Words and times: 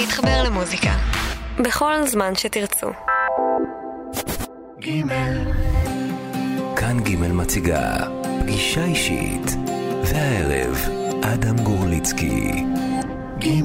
להתחבר 0.00 0.42
למוזיקה. 0.42 0.90
בכל 1.58 2.06
זמן 2.06 2.34
שתרצו. 2.34 2.86
כאן 6.76 7.00
ג' 7.00 7.16
מציגה 7.32 7.96
פגישה 8.40 8.84
אישית, 8.84 9.56
והערב 10.04 10.88
אדם 11.22 11.56
גורליצקי. 11.56 12.64
ג' 13.38 13.62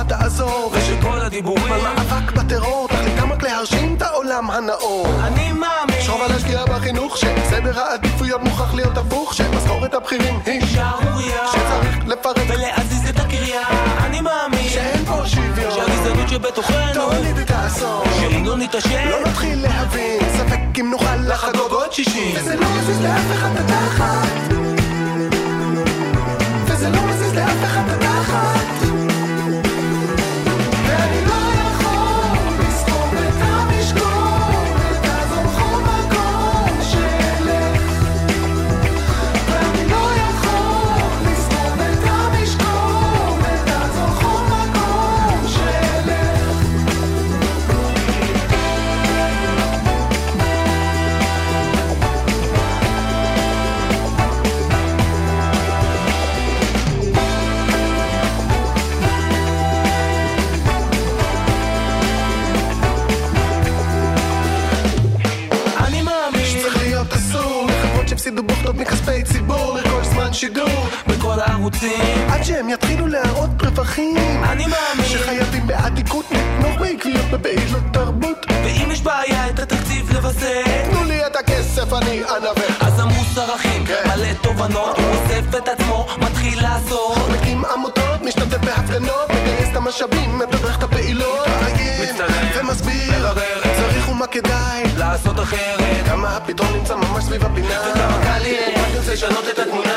שעוד 0.00 0.12
מלחמה 0.12 0.22
תעזור 0.22 0.72
ושכל 0.72 1.20
הדיבורים 1.20 1.72
על 1.72 1.80
מאבק 1.80 2.32
בטרור 2.32 2.88
תכליתם 2.88 3.32
רק 3.32 3.42
להרשים 3.42 3.94
את 3.94 4.02
העולם 4.02 4.50
הנאור. 4.50 5.06
אני 5.22 5.52
מאמין. 5.52 6.02
שרוב 6.02 6.22
על 6.22 6.32
השקיעה 6.32 6.66
בחינוך 6.66 7.16
שסדר 7.16 7.80
העדיפויות 7.80 8.42
מוכרח 8.42 8.74
להיות 8.74 8.96
הפוך 8.96 9.34
שמשכורת 9.34 9.94
הבכירים 9.94 10.38
היא 10.46 10.66
שערורייה. 10.66 11.46
שצריך 11.46 12.06
לפרק 12.06 12.36
ולהזיז 12.48 13.08
את 13.08 13.18
הקריה. 13.18 13.62
אני 14.04 14.20
מאמין 14.20 14.68
שאין 14.68 15.04
פה 15.04 15.22
שוויון. 15.26 15.70
שהגזענות 15.74 16.28
שבתוכנו 16.28 16.94
תוליד 16.94 17.36
את 17.36 17.50
האסון. 17.50 18.04
שאם 18.20 18.46
לא 18.46 18.56
נתעשת 18.56 18.90
לא 19.10 19.20
נתחיל 19.26 19.62
להבין 19.62 20.20
ספק 20.36 20.78
אם 20.80 20.90
נוכל 20.90 21.16
לחגוג 21.16 21.72
עוד 21.72 21.92
שישים. 21.92 22.36
וזה 22.36 22.56
לא 22.56 22.66
מזיז 22.78 23.00
לאף 23.00 23.32
אחד 23.32 23.50
את 23.56 23.70
התחת. 23.70 24.54
וזה 26.64 26.88
לא 26.88 27.02
מזיז 27.02 27.34
לאף 27.34 27.64
אחד 27.64 27.82
את 27.88 28.02
התחת 28.02 28.79
הערוצים 71.70 72.30
עד 72.30 72.42
שהם 72.42 72.68
יתחילו 72.68 73.06
להראות 73.06 73.50
רווחים. 73.62 74.44
אני 74.44 74.66
מאמין 74.66 75.08
שחייבים 75.08 75.66
בעתיקות 75.66 76.24
לתמוך 76.30 76.80
בעקביות 76.80 77.24
בפעילות 77.30 77.82
תרבות. 77.92 78.46
ואם 78.64 78.88
יש 78.90 79.02
בעיה 79.02 79.48
את 79.48 79.58
התקציב 79.58 80.16
לבסס 80.16 80.90
תנו 80.90 81.04
לי 81.04 81.26
את 81.26 81.36
הכסף 81.36 81.92
אני 81.92 82.20
אנווט 82.20 82.80
אז 82.80 83.00
המוסר 83.00 83.50
ערכים 83.50 83.86
כן. 83.86 83.94
מלא 84.06 84.32
תובנות. 84.42 84.98
הוא 84.98 85.06
אוסף 85.06 85.56
את 85.58 85.68
עצמו 85.68 86.06
מתחיל 86.18 86.62
לעשות. 86.62 87.18
מקים 87.28 87.64
עמותות, 87.64 88.22
משתתף 88.22 88.58
בהפגנות 88.64 89.30
מגייס 89.30 89.68
את 89.72 89.76
המשאבים, 89.76 90.38
מתדרך 90.38 90.78
את 90.78 90.82
הפעילות. 90.82 91.46
מצטלם, 92.02 92.46
ומסביר 92.54 93.18
מברר. 93.18 93.62
צריך 93.62 94.08
ומה 94.08 94.26
כדאי. 94.26 94.82
לעשות 94.96 95.40
אחרת. 95.40 96.06
כמה 96.06 96.36
הפתרון 96.36 96.72
נמצא 96.72 96.96
ממש 96.96 97.24
סביב 97.24 97.44
הפינה. 97.44 97.80
וכמה 97.90 98.18
קל 98.22 98.46
יהיה 98.46 98.68
רק 98.68 99.12
לשנות 99.12 99.44
את 99.52 99.58
התמונה 99.58 99.89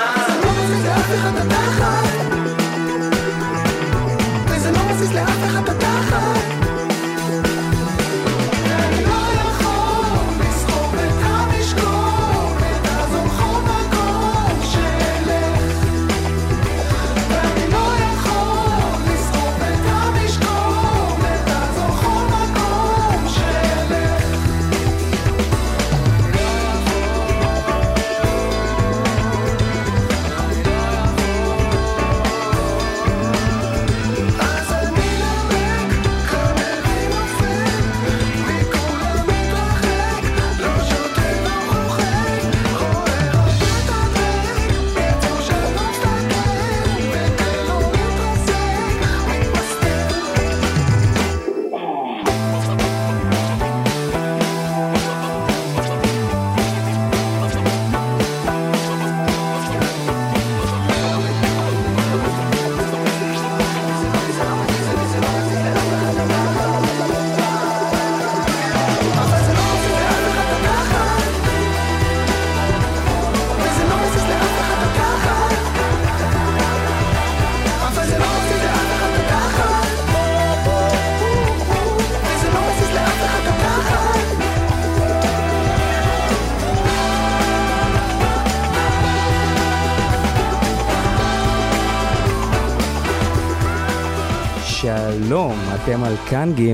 אתם 95.84 96.04
על 96.04 96.16
כאן 96.30 96.54
ג' 96.56 96.74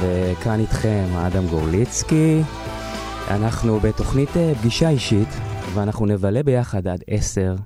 וכאן 0.00 0.60
איתכם 0.60 1.06
אדם 1.16 1.46
גורליצקי. 1.46 2.42
אנחנו 3.30 3.80
בתוכנית 3.80 4.36
אה, 4.36 4.52
פגישה 4.60 4.88
אישית, 4.88 5.28
ואנחנו 5.74 6.06
נבלה 6.06 6.42
ביחד 6.42 6.88
עד 6.88 7.02
עשר 7.06 7.56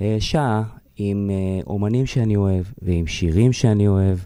אה, 0.00 0.16
שעה 0.20 0.62
עם 0.96 1.30
אה, 1.30 1.62
אומנים 1.66 2.06
שאני 2.06 2.36
אוהב, 2.36 2.64
ועם 2.82 3.06
שירים 3.06 3.52
שאני 3.52 3.88
אוהב, 3.88 4.18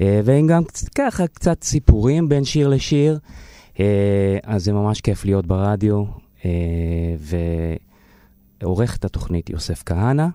ועם 0.00 0.46
גם 0.46 0.62
ככה 0.94 1.26
קצת 1.26 1.64
סיפורים 1.64 2.28
בין 2.28 2.44
שיר 2.44 2.68
לשיר. 2.68 3.18
אז 4.42 4.64
זה 4.64 4.72
ממש 4.72 5.00
כיף 5.00 5.24
להיות 5.24 5.46
ברדיו, 5.46 6.04
ועורך 8.60 8.96
את 8.96 9.04
התוכנית 9.04 9.50
יוסף 9.50 9.82
כהנא. 9.86 10.26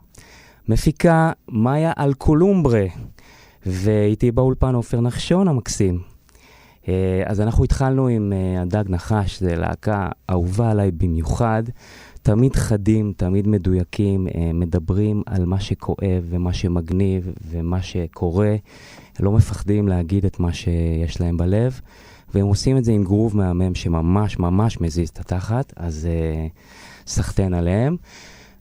מפיקה 0.68 1.32
מאיה 1.50 1.92
אלקולומברה. 2.00 2.86
ואיתי 3.66 4.32
באולפן 4.32 4.76
עופר 4.76 5.02
נחשון 5.02 5.48
המקסים. 5.48 6.00
אה, 6.88 7.24
אז 7.26 7.42
אנחנו 7.42 7.64
התחלנו 7.64 8.08
עם 8.08 8.34
אה, 8.34 8.62
הדג 8.62 8.84
נחש, 8.90 9.40
זו 9.40 9.56
להקה 9.56 10.10
אהובה 10.30 10.72
עליי 10.72 10.92
במיוחד. 10.92 11.64
תמיד 12.22 12.56
חדים, 12.56 13.14
תמיד 13.18 13.48
מדויקים, 13.48 14.28
אה, 14.28 14.52
מדברים 14.54 15.24
על 15.26 15.46
מה 15.46 15.60
שכואב 15.60 16.26
ומה 16.30 16.54
שמגניב 16.54 17.32
ומה 17.50 17.82
שקורה. 17.82 18.56
לא 19.20 19.32
מפחדים 19.32 19.88
להגיד 19.88 20.26
את 20.26 20.40
מה 20.40 20.54
שיש 20.54 21.22
להם 21.22 21.38
בלב, 21.38 21.82
והם 22.34 22.46
עושים 22.46 22.78
את 22.78 22.84
זה 22.84 22.92
עם 22.92 23.04
גרוב 23.04 23.38
מהמם 23.38 23.76
שממש 23.76 24.40
ממש 24.40 24.82
מזיז 24.82 25.10
את 25.10 25.20
התחת, 25.20 25.74
אז 25.76 26.08
סחטיין 27.08 27.54
עליהם. 27.54 27.96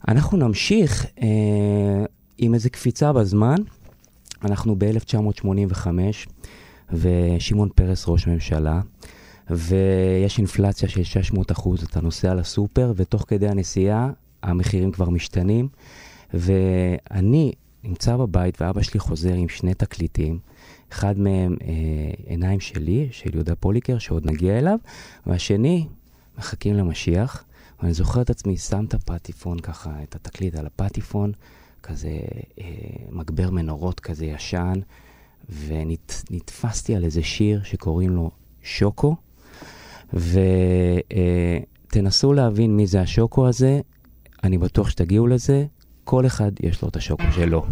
אנחנו 0.08 0.38
נמשיך 0.38 1.06
עם 2.38 2.54
איזו 2.54 2.68
קפיצה 2.70 3.12
בזמן, 3.12 3.56
אנחנו 4.44 4.76
ב-1985, 4.78 5.86
ושמעון 6.92 7.68
פרס 7.74 8.04
ראש 8.08 8.26
ממשלה, 8.26 8.80
ויש 9.50 10.38
אינפלציה 10.38 10.88
של 10.88 11.02
600 11.02 11.52
אחוז, 11.52 11.82
אתה 11.82 12.00
נוסע 12.00 12.34
לסופר, 12.34 12.92
ותוך 12.96 13.24
כדי 13.28 13.48
הנסיעה 13.48 14.10
המחירים 14.42 14.92
כבר 14.92 15.10
משתנים, 15.10 15.68
ואני 16.34 17.52
נמצא 17.84 18.16
בבית 18.16 18.60
ואבא 18.60 18.82
שלי 18.82 19.00
חוזר 19.00 19.34
עם 19.34 19.48
שני 19.48 19.74
תקליטים. 19.74 20.38
אחד 20.92 21.18
מהם 21.18 21.56
אה, 21.62 21.68
עיניים 22.26 22.60
שלי, 22.60 23.08
של 23.10 23.34
יהודה 23.34 23.54
פוליקר, 23.54 23.98
שעוד 23.98 24.26
נגיע 24.26 24.58
אליו, 24.58 24.78
והשני, 25.26 25.86
מחכים 26.38 26.74
למשיח. 26.74 27.44
ואני 27.80 27.92
זוכר 27.92 28.22
את 28.22 28.30
עצמי, 28.30 28.56
שם 28.56 28.84
את 28.84 28.94
הפטיפון 28.94 29.58
ככה, 29.58 29.90
את 30.02 30.14
התקליט 30.14 30.56
על 30.56 30.66
הפטיפון, 30.66 31.32
כזה 31.82 32.18
אה, 32.60 32.64
מגבר 33.10 33.50
מנורות 33.50 34.00
כזה 34.00 34.26
ישן, 34.26 34.80
ונתפסתי 35.66 36.96
על 36.96 37.04
איזה 37.04 37.22
שיר 37.22 37.62
שקוראים 37.62 38.10
לו 38.10 38.30
שוקו, 38.62 39.16
ותנסו 41.92 42.30
אה, 42.30 42.36
להבין 42.36 42.76
מי 42.76 42.86
זה 42.86 43.00
השוקו 43.00 43.48
הזה, 43.48 43.80
אני 44.44 44.58
בטוח 44.58 44.90
שתגיעו 44.90 45.26
לזה, 45.26 45.64
כל 46.04 46.26
אחד 46.26 46.52
יש 46.60 46.82
לו 46.82 46.88
את 46.88 46.96
השוקו 46.96 47.24
שלו. 47.32 47.66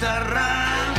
במשטרה 0.00 0.94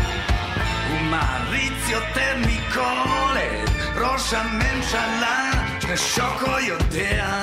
הוא 0.89 1.01
מעריץ 1.01 1.89
יותר 1.89 2.38
מכל 2.38 3.36
את 3.38 3.70
ראש 3.98 4.34
הממשלה 4.34 5.51
ושוקו 5.88 6.60
יודע 6.60 7.40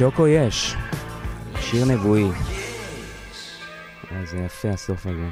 או. 0.00 0.06
אז 0.06 0.06
אה, 0.06 0.10
שוקו 0.10 0.26
יש, 0.26 0.74
שיר 1.60 1.84
נבואי. 1.84 2.28
זה 4.24 4.36
יפה 4.36 4.68
הסוף 4.68 5.06
הזה. 5.06 5.28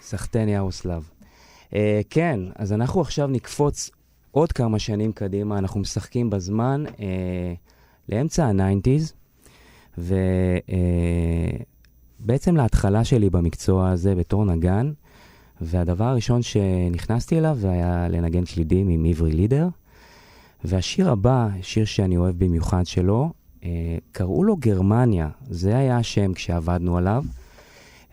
סחטיין 0.00 0.48
ירוסלב. 0.48 1.10
אה, 1.70 1.74
כן, 2.10 2.40
אז 2.54 2.72
אנחנו 2.72 3.00
עכשיו 3.00 3.26
נקפוץ 3.26 3.90
עוד 4.30 4.52
כמה 4.52 4.78
שנים 4.78 5.12
קדימה, 5.12 5.58
אנחנו 5.58 5.80
משחקים 5.80 6.30
בזמן 6.30 6.84
אה, 6.86 7.00
לאמצע 8.08 8.46
ה 8.46 8.53
nineties, 8.53 9.14
ובעצם 9.98 10.16
אה, 12.56 12.58
להתחלה 12.58 13.04
שלי 13.04 13.30
במקצוע 13.30 13.90
הזה 13.90 14.14
בתור 14.14 14.44
נגן, 14.44 14.92
והדבר 15.64 16.04
הראשון 16.04 16.42
שנכנסתי 16.42 17.38
אליו 17.38 17.58
היה 17.62 18.08
לנגן 18.08 18.44
קלידים 18.44 18.88
עם 18.88 19.04
עברי 19.04 19.32
לידר. 19.32 19.68
והשיר 20.64 21.10
הבא, 21.10 21.48
שיר 21.62 21.84
שאני 21.84 22.16
אוהב 22.16 22.44
במיוחד 22.44 22.86
שלו, 22.86 23.30
אה, 23.64 23.98
קראו 24.12 24.44
לו 24.44 24.56
גרמניה, 24.56 25.28
זה 25.50 25.76
היה 25.76 25.96
השם 25.96 26.34
כשעבדנו 26.34 26.96
עליו. 26.98 27.24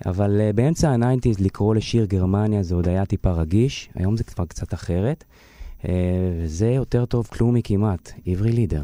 אבל 0.06 0.42
אה, 0.50 0.56
באמצע 0.56 0.90
ה 0.90 0.95
nineties 0.95 1.40
לקרוא 1.40 1.76
לשיר 1.76 2.06
גרמניה 2.06 2.64
זה 2.64 2.76
עוד 2.76 2.88
היה 2.88 3.06
טיפה 3.06 3.32
רגיש, 3.32 3.90
היום 3.96 4.18
זה 4.18 4.24
כבר 4.24 4.46
קצת 4.46 4.74
אחרת. 4.74 5.24
אה, 5.82 5.86
וזה 6.44 6.68
יותר 6.68 7.06
טוב 7.06 7.28
כלום 7.28 7.54
מכמעט, 7.54 8.12
עברי 8.26 8.52
לידר. 8.52 8.84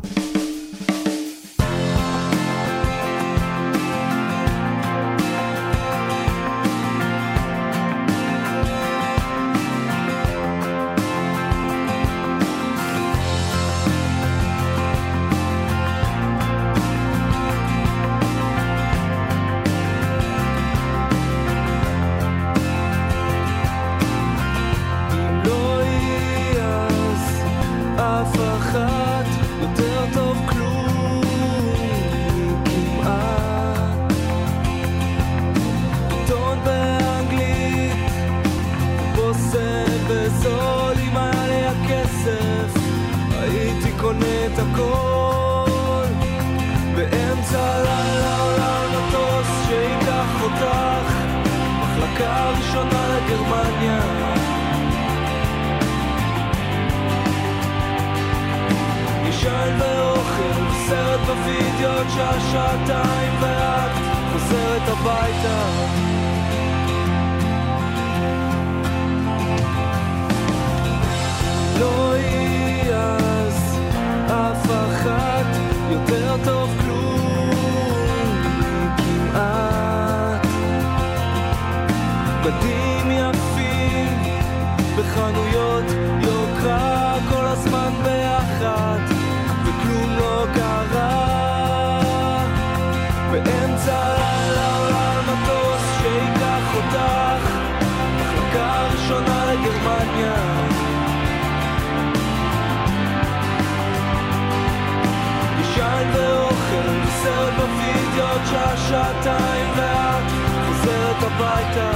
שעה 108.56 108.78
שעתיים 108.78 109.68
ואת 109.76 110.32
חוזרת 110.68 111.24
הביתה. 111.24 111.92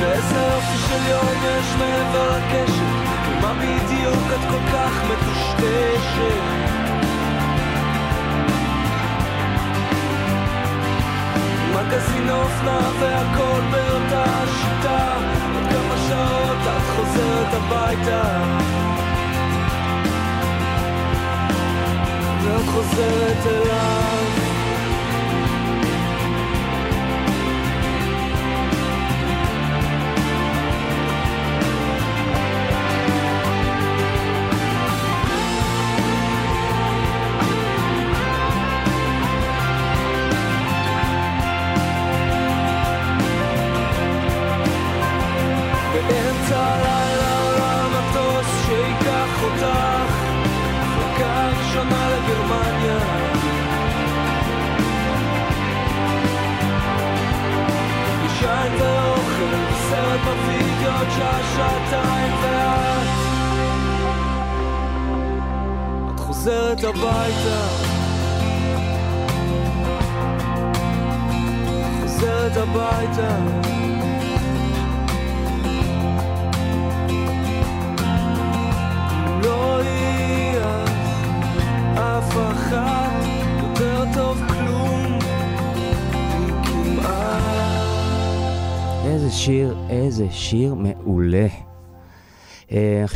ואיזה 0.00 0.40
יופי 0.40 0.78
של 0.88 1.10
יום 1.10 1.44
יש 1.44 1.66
מעבר 1.78 2.36
לקשר 2.36 2.84
ומה 3.28 3.52
בדיוק 3.54 4.26
את 4.34 4.50
כל 4.50 4.72
כך 4.72 4.92
מטושטשת? 5.04 6.40
מגזין 11.74 12.30
אופנה 12.30 12.80
והכל 13.00 13.60
באותה 13.70 14.24
שיטה 14.46 15.14
עוד 15.54 15.64
כמה 15.70 15.96
שעות 16.08 16.58
את 16.76 16.82
חוזרת 16.96 17.54
הביתה 17.54 18.40
חוזרת 22.72 23.46
אליו 23.46 23.99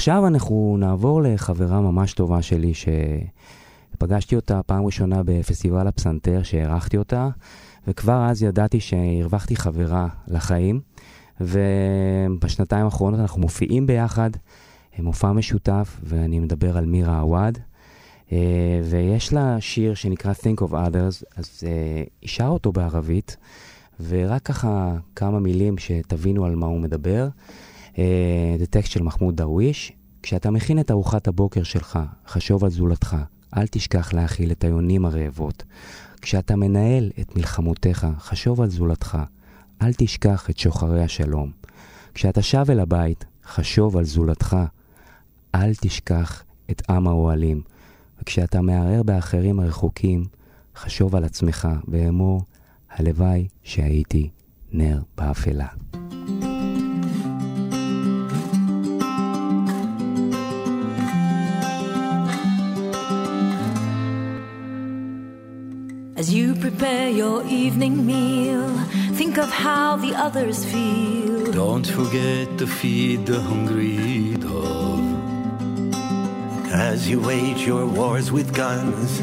עכשיו 0.05 0.27
אנחנו 0.27 0.77
נעבור 0.79 1.23
לחברה 1.23 1.81
ממש 1.81 2.13
טובה 2.13 2.43
שלי, 2.43 2.73
שפגשתי 2.75 4.37
אותה 4.37 4.61
פעם 4.63 4.87
ראשונה 4.87 5.23
בפסטיבל 5.25 5.87
הפסנתר, 5.87 6.43
שהערכתי 6.43 6.97
אותה, 6.97 7.29
וכבר 7.89 8.27
אז 8.31 8.43
ידעתי 8.43 8.81
שהרווחתי 8.81 9.57
חברה 9.57 10.09
לחיים, 10.29 10.81
ובשנתיים 11.41 12.85
האחרונות 12.85 13.21
אנחנו 13.21 13.41
מופיעים 13.41 13.87
ביחד, 13.87 14.31
אה, 14.99 15.03
מופע 15.03 15.33
משותף, 15.33 16.01
ואני 16.03 16.41
מדבר 16.41 16.77
על 16.77 16.87
מירה 16.87 17.21
עוואד. 17.21 17.59
Uh, 18.29 18.33
ויש 18.85 19.33
לה 19.33 19.61
שיר 19.61 19.95
שנקרא 19.95 20.33
Think 20.33 20.61
of 20.61 20.71
Others, 20.71 21.25
אז 21.37 21.63
היא 22.23 22.29
שרה 22.29 22.49
אותו 22.49 22.73
בערבית, 22.73 23.37
ורק 24.09 24.43
ככה 24.43 24.97
כמה 25.17 25.41
מילים 25.41 25.79
שתבינו 25.79 26.45
על 26.45 26.55
מה 26.55 26.67
הוא 26.67 26.81
מדבר. 26.81 27.29
זה 28.59 28.67
טקסט 28.71 28.91
של 28.93 29.03
מחמוד 29.03 29.37
דרוויש. 29.37 29.93
כשאתה 30.23 30.51
מכין 30.51 30.79
את 30.79 30.91
ארוחת 30.91 31.29
הבוקר 31.29 31.63
שלך, 31.63 31.99
חשוב 32.27 32.65
על 32.65 32.71
זולתך. 32.71 33.17
אל 33.57 33.67
תשכח 33.67 34.13
להאכיל 34.13 34.53
את 34.53 34.65
היונים 34.65 35.05
הרעבות. 35.05 35.63
כשאתה 36.21 36.57
מנהל 36.57 37.11
את 37.21 37.37
מלחמותיך, 37.37 38.07
חשוב 38.19 38.61
על 38.61 38.71
זולתך. 38.71 39.19
אל 39.83 39.93
תשכח 39.93 40.51
את 40.51 40.59
שוחרי 40.59 41.03
השלום. 41.03 41.51
כשאתה 42.15 42.43
שב 42.43 42.65
אל 42.69 42.81
הבית, 42.81 43.25
חשוב 43.45 43.97
על 43.97 44.05
זולתך. 44.05 44.57
אל 45.55 45.73
תשכח 45.75 46.45
את 46.71 46.83
עם 46.91 47.07
האוהלים. 47.07 47.63
וכשאתה 48.23 48.61
מערער 48.61 49.03
באחרים 49.03 49.61
הרחוקים, 49.61 50.25
חשוב 50.77 51.17
על 51.17 51.25
עצמך 51.25 51.69
ואמור, 51.89 52.43
הלוואי 52.91 53.49
שהייתי 53.63 54.31
נר 54.73 54.99
באפלה. 55.17 55.67
Prepare 67.05 67.19
your 67.19 67.45
evening 67.47 68.07
meal, 68.07 68.67
think 69.13 69.37
of 69.37 69.51
how 69.51 69.97
the 69.97 70.15
others 70.15 70.65
feel. 70.65 71.53
Don't 71.53 71.87
forget 71.87 72.59
to 72.59 72.67
feed 72.67 73.27
the 73.27 73.41
hungry 73.41 74.37
dove. 74.37 75.05
As 76.73 77.09
you 77.09 77.21
wage 77.21 77.67
your 77.67 77.87
wars 77.87 78.33
with 78.33 78.55
guns, 78.55 79.21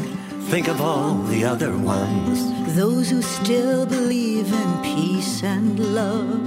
think 0.50 0.68
of 0.68 0.80
all 0.80 1.14
the 1.32 1.44
other 1.44 1.76
ones. 1.76 2.38
Those 2.76 3.10
who 3.10 3.20
still 3.20 3.84
believe 3.86 4.52
in 4.52 4.70
peace 4.82 5.42
and 5.42 5.78
love. 5.94 6.40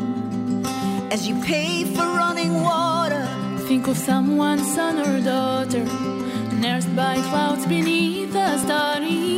As 1.12 1.28
you 1.28 1.36
pay 1.44 1.84
for 1.96 2.08
running 2.24 2.62
water, 2.62 3.28
think 3.68 3.88
of 3.88 3.98
someone's 3.98 4.68
son 4.74 5.00
or 5.00 5.22
daughter, 5.22 5.86
nursed 6.64 6.96
by 6.96 7.16
clouds 7.30 7.66
beneath 7.66 8.32
the 8.32 8.58
starry. 8.58 9.35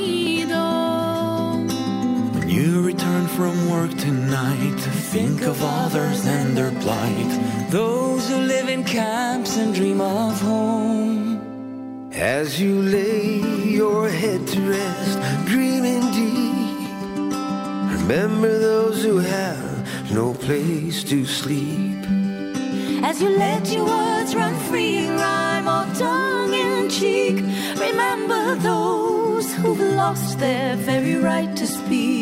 When 2.48 2.56
you 2.56 2.82
return 2.82 3.28
from 3.28 3.70
work 3.70 3.92
tonight, 3.98 4.78
to 4.78 4.90
think 4.90 5.42
of 5.42 5.62
others 5.62 6.26
and 6.26 6.56
their 6.56 6.72
plight. 6.80 7.70
Those 7.72 8.30
who 8.30 8.38
live 8.38 8.70
in 8.70 8.86
camps 8.86 9.58
and 9.58 9.76
dream 9.76 10.00
of 10.00 10.40
home. 10.40 11.42
As 12.14 12.58
you 12.58 12.82
lay 12.82 13.42
your 13.66 14.08
head 14.08 14.48
to 14.48 14.62
rest, 14.62 15.20
dreaming 15.46 16.00
deep, 16.20 16.80
remember 18.00 18.58
those 18.60 19.04
who 19.04 19.18
have 19.18 20.12
no 20.14 20.34
place 20.34 21.04
to 21.04 21.26
sleep. 21.26 22.00
As 23.04 23.22
you 23.22 23.28
let 23.28 23.68
your 23.74 23.84
words 23.84 24.34
run 24.34 24.56
free, 24.70 25.06
rhyme 25.10 25.68
or 25.68 25.86
tongue 25.96 26.54
in 26.54 26.90
cheek, 26.90 27.44
remember 27.78 28.56
those 28.56 29.54
who've 29.56 29.82
lost 29.98 30.40
their 30.40 30.78
very 30.78 31.16
right 31.16 31.54
to 31.58 31.68
speak. 31.68 32.17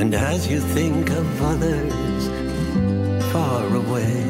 And 0.00 0.14
as 0.14 0.46
you 0.46 0.60
think 0.60 1.10
of 1.10 1.42
others 1.42 2.28
far 3.32 3.66
away, 3.74 4.22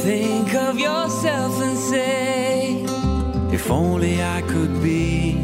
think 0.00 0.54
of 0.54 0.78
yourself 0.78 1.60
and 1.60 1.76
say, 1.76 2.82
If 3.52 3.70
only 3.70 4.22
I 4.22 4.40
could 4.40 4.82
be 4.82 5.42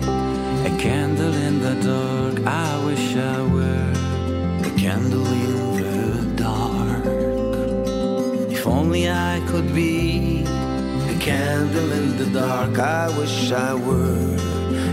a 0.65 0.75
candle 0.79 1.35
in 1.35 1.61
the 1.61 1.75
dark, 1.83 2.47
I 2.47 2.85
wish 2.87 3.17
I 3.17 3.43
were 3.43 3.93
a 4.65 4.73
candle 4.79 5.27
in 5.27 5.55
the 5.83 6.43
dark. 6.43 7.05
If 8.51 8.67
only 8.67 9.11
I 9.11 9.43
could 9.47 9.75
be 9.75 10.43
a 10.45 11.19
candle 11.21 11.93
in 11.93 12.17
the 12.17 12.41
dark, 12.41 12.79
I 12.79 13.09
wish 13.19 13.53
I 13.53 13.75
were 13.75 14.37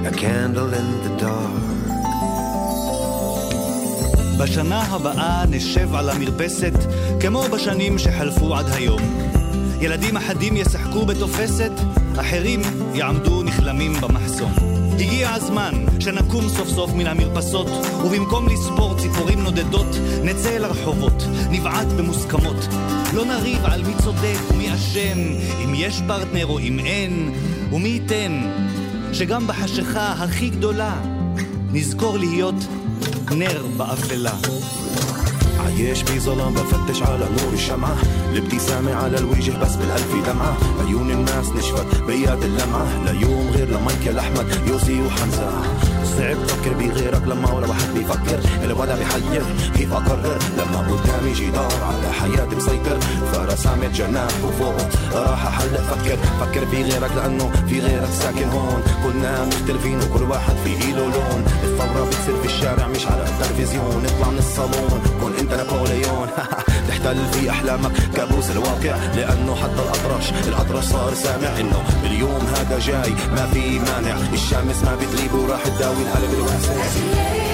a 0.05 0.11
candle 0.11 0.73
in 0.73 1.03
the 1.03 1.15
dark. 1.17 1.72
בשנה 4.37 4.81
הבאה 4.81 5.45
נשב 5.45 5.95
על 5.95 6.09
המרפסת 6.09 6.73
כמו 7.19 7.43
בשנים 7.51 7.97
שחלפו 7.99 8.55
עד 8.55 8.65
היום. 8.69 9.01
ילדים 9.81 10.17
אחדים 10.17 10.57
ישחקו 10.57 11.05
בתופסת, 11.05 11.71
אחרים 12.19 12.61
יעמדו 12.93 13.43
נכלמים 13.43 13.93
במחסום. 14.01 14.51
הגיע 14.99 15.29
הזמן 15.29 15.73
שנקום 15.99 16.49
סוף 16.49 16.69
סוף 16.69 16.93
מן 16.93 17.07
המרפסות, 17.07 17.67
ובמקום 18.05 18.47
לספור 18.47 18.95
ציפורים 18.97 19.43
נודדות, 19.43 19.95
נצא 20.23 20.55
אל 20.55 20.63
הרחובות, 20.65 21.23
נבעט 21.51 21.87
במוסכמות. 21.87 22.67
לא 23.13 23.25
נריב 23.25 23.65
על 23.65 23.83
מי 23.83 23.93
צודק 24.03 24.37
ומי 24.51 24.73
אשם, 24.73 25.17
אם 25.63 25.73
יש 25.75 26.01
פרטנר 26.07 26.45
או 26.45 26.59
אם 26.59 26.79
אין, 26.79 27.33
ומי 27.71 27.89
ייתן 27.89 28.41
שגם 29.13 29.47
בחשיכה 29.47 30.11
הכי 30.11 30.49
גדולה 30.49 31.01
נזכור 31.73 32.17
להיות 32.17 32.55
נר 33.31 33.65
באפלה. 33.77 34.33
عايش 35.63 36.03
بظلام 36.03 36.53
بفتش 36.53 37.03
على 37.03 37.25
نور 37.25 37.53
الشمعة. 37.53 37.95
الابتسامة 38.31 38.95
على 38.95 39.17
الوجه 39.17 39.57
بس 39.57 39.75
بالألف 39.75 40.13
دمعة. 40.27 40.57
عيون 40.85 41.11
الناس 41.11 41.49
نشفت 41.49 42.01
بيات 42.07 42.45
اللمعة. 42.45 43.03
ليوم 43.05 43.49
غير 43.55 43.69
لمايكل 43.69 44.19
أحمد 44.19 44.47
يوسي 44.67 45.01
وحمزة. 45.01 45.49
صعب 46.17 46.37
فكر 46.47 46.73
بغيرك 46.73 47.21
لما 47.27 47.51
ولا 47.51 47.67
واحد 47.67 47.93
بيفكر. 47.93 48.39
الوضع 48.63 48.95
بيحير 48.95 49.43
كيف 49.75 49.93
أقرر؟ 49.93 50.39
لما 50.57 50.79
قدامي 50.79 51.33
جدار 51.33 51.73
على 51.83 52.13
حياتي 52.13 52.55
مسيطر. 52.55 52.99
فرسامة 53.33 53.87
جناح 53.87 54.31
وفوق 54.43 54.77
راح 55.13 55.45
أحل 55.45 55.69
فكر. 55.69 56.17
فكر 56.41 56.65
في 56.65 56.83
غيرك 56.83 57.11
لأنه 57.15 57.51
في 57.69 57.79
غيرك 57.79 58.09
ساكن 58.21 58.49
هون. 58.49 58.83
كلنا 59.03 59.45
مختلفين 59.45 59.99
وكل 60.01 60.23
واحد 60.23 60.55
في 60.63 60.69
إيده 60.85 61.05
لون. 61.05 61.43
الثورة 61.63 62.05
بتصير 62.05 62.35
في 62.41 62.45
الشارع 62.45 62.87
مش 62.87 63.07
على 63.07 63.23
التلفزيون. 63.23 64.05
اطلع 64.05 64.29
من 64.29 64.37
الصالون 64.37 65.01
كون 65.21 65.33
أنت 65.39 65.52
نابليون 65.55 66.27
تحتل 66.87 67.25
في 67.33 67.49
أحلامك 67.49 67.91
كابوس 68.15 68.51
الواقع 68.51 68.95
لأنه 69.15 69.55
حتى 69.55 69.81
الأطرش 69.83 70.31
الأطرش 70.47 70.83
صار 70.85 71.13
سامع 71.13 71.59
إنه 71.59 71.83
اليوم 72.03 72.41
هذا 72.55 72.79
جاي 72.79 73.13
ما 73.31 73.47
في 73.53 73.79
مانع. 73.79 74.17
الشمس 74.33 74.83
ما 74.83 74.95
بتغيب 74.95 75.33
وراح 75.33 75.67
تداوي 75.67 76.01
القلب 76.03 76.33
الواسع. 76.33 77.52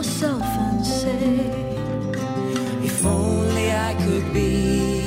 yourself 0.00 0.42
and 0.42 0.84
say, 0.86 1.36
If 2.82 3.04
only 3.04 3.72
I 3.72 3.94
could 4.04 4.32
be 4.32 5.00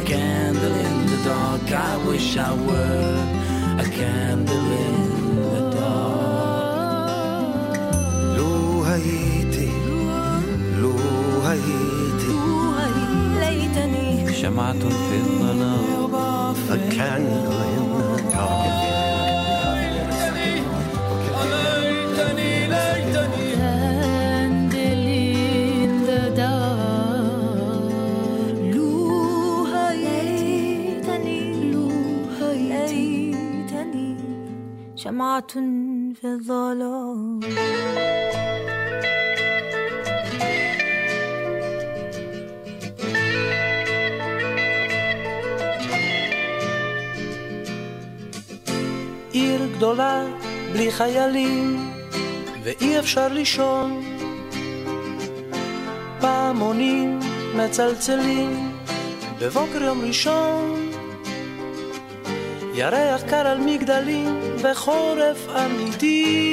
a 0.00 0.04
candle 0.04 0.74
in 0.74 1.06
the 1.06 1.18
dark, 1.24 1.70
I 1.72 1.96
wish 2.08 2.36
I 2.36 2.52
were 2.68 3.16
a 3.84 3.88
candle 4.00 4.66
in 4.86 4.98
the 5.54 5.70
dark. 5.70 6.12
لو 8.36 8.82
هيتي 8.82 9.70
لو 10.80 10.96
هيتي 11.46 12.36
ليتني 13.40 14.32
شمعة 14.34 14.72
في 14.78 15.16
الظلام 15.16 16.12
a 16.70 16.78
candle 16.94 17.75
شمعة 35.16 35.52
في 36.14 36.24
الظلام 36.24 37.40
עיר 49.32 49.66
גדולה 49.76 50.24
בלי 50.72 50.92
חיילים 50.92 51.90
ואי 52.64 52.98
אפשר 52.98 53.28
לישון 53.28 54.02
פעמונים 56.20 57.18
מצלצלים 57.56 58.72
בבוקר 59.40 59.82
יום 59.82 60.00
ראשון 60.04 60.90
ירח 62.74 63.22
קר 63.30 63.46
על 63.46 63.58
מגדלים 63.58 64.35
וחורף 64.61 65.47
אמיתי 65.49 66.47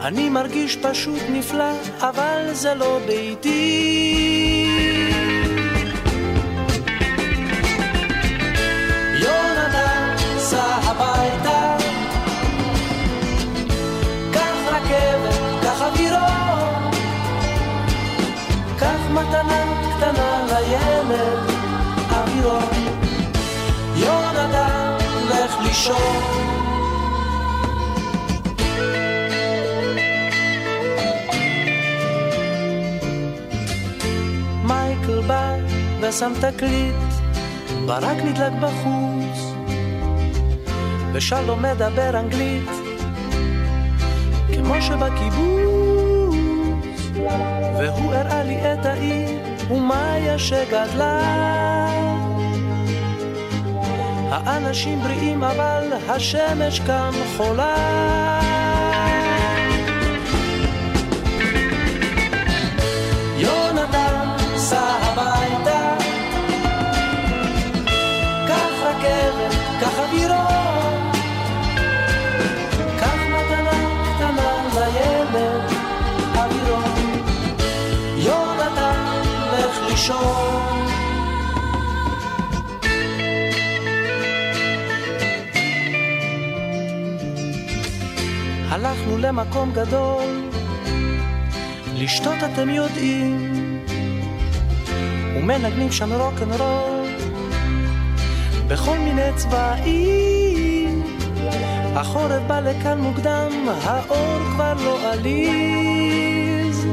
אני 0.00 0.28
מרגיש 0.28 0.76
פשוט 0.76 1.22
נפלא 1.32 1.72
אבל 2.00 2.48
זה 2.52 2.74
לא 2.74 3.00
ביתי 3.06 4.66
יונתן, 9.14 10.14
סע 10.38 10.62
הביתה. 10.62 11.76
קח 14.32 14.56
רכבת, 14.66 15.62
קח 15.62 15.82
אווירון. 15.82 16.90
קח 18.78 19.00
מתנה 19.10 19.64
קטנה 19.96 20.46
לילד, 20.48 21.50
אווירון. 22.10 22.75
הולך 25.46 25.58
לישון 25.66 26.22
מייקל 34.64 35.20
בא 35.26 35.56
ושם 36.00 36.32
תקליט, 36.40 36.94
ברק 37.86 38.16
נדלק 38.24 38.52
בחוץ, 38.60 39.54
ושלום 41.12 41.62
מדבר 41.62 42.18
אנגלית, 42.18 42.70
כמו 44.54 44.74
שבקיבוץ, 44.82 46.36
והוא 47.78 48.14
הראה 48.14 48.42
לי 48.42 48.72
את 48.72 48.86
העיר, 48.86 49.30
ומאיה 49.70 50.38
שגדלה. 50.38 52.05
האנשים 54.30 55.00
בריאים 55.00 55.44
אבל 55.44 55.92
השמש 56.08 56.80
כאן 56.80 57.10
חולה. 57.36 58.55
הלכנו 89.06 89.18
למקום 89.18 89.72
גדול, 89.72 90.50
לשתות 91.94 92.34
אתם 92.52 92.70
יודעים, 92.70 93.80
ומנגנים 95.36 95.92
שם 95.92 96.12
רוקנרול, 96.12 97.06
בכל 98.68 98.98
מיני 98.98 99.30
צבעים. 99.36 101.02
החורף 101.94 102.42
בא 102.46 102.60
לכאן 102.60 103.00
מוקדם, 103.00 103.50
האור 103.82 104.38
כבר 104.54 104.74
לא 104.84 105.12
עליז. 105.12 106.86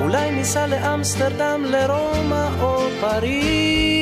אולי 0.00 0.30
ניסע 0.30 0.66
לאמסטרדם, 0.66 1.64
לרומא 1.64 2.48
או 2.60 2.88
פריז. 3.00 3.97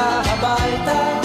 סע 0.00 0.22
הביתה, 0.24 1.20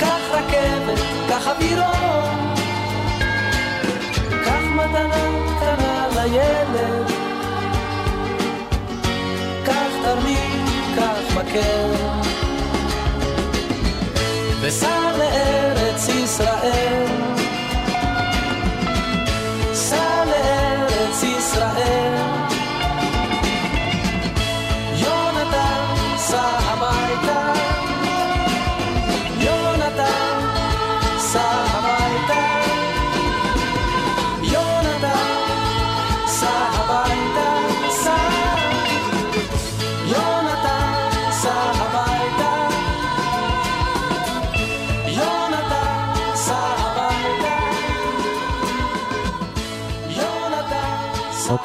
קח 0.00 0.20
רכבת, 0.30 0.98
קח 1.28 1.48
אווירון, 1.48 2.54
קח 4.44 4.62
מתנה 4.74 5.24
קטנה 5.56 6.06
לילד, 6.14 7.10
קח 9.64 9.92
תרמיד, 10.04 10.66
קח 10.96 11.36
מקל, 11.36 11.92
וסע 14.60 15.12
לארץ 15.18 16.08
ישראל. 16.08 17.37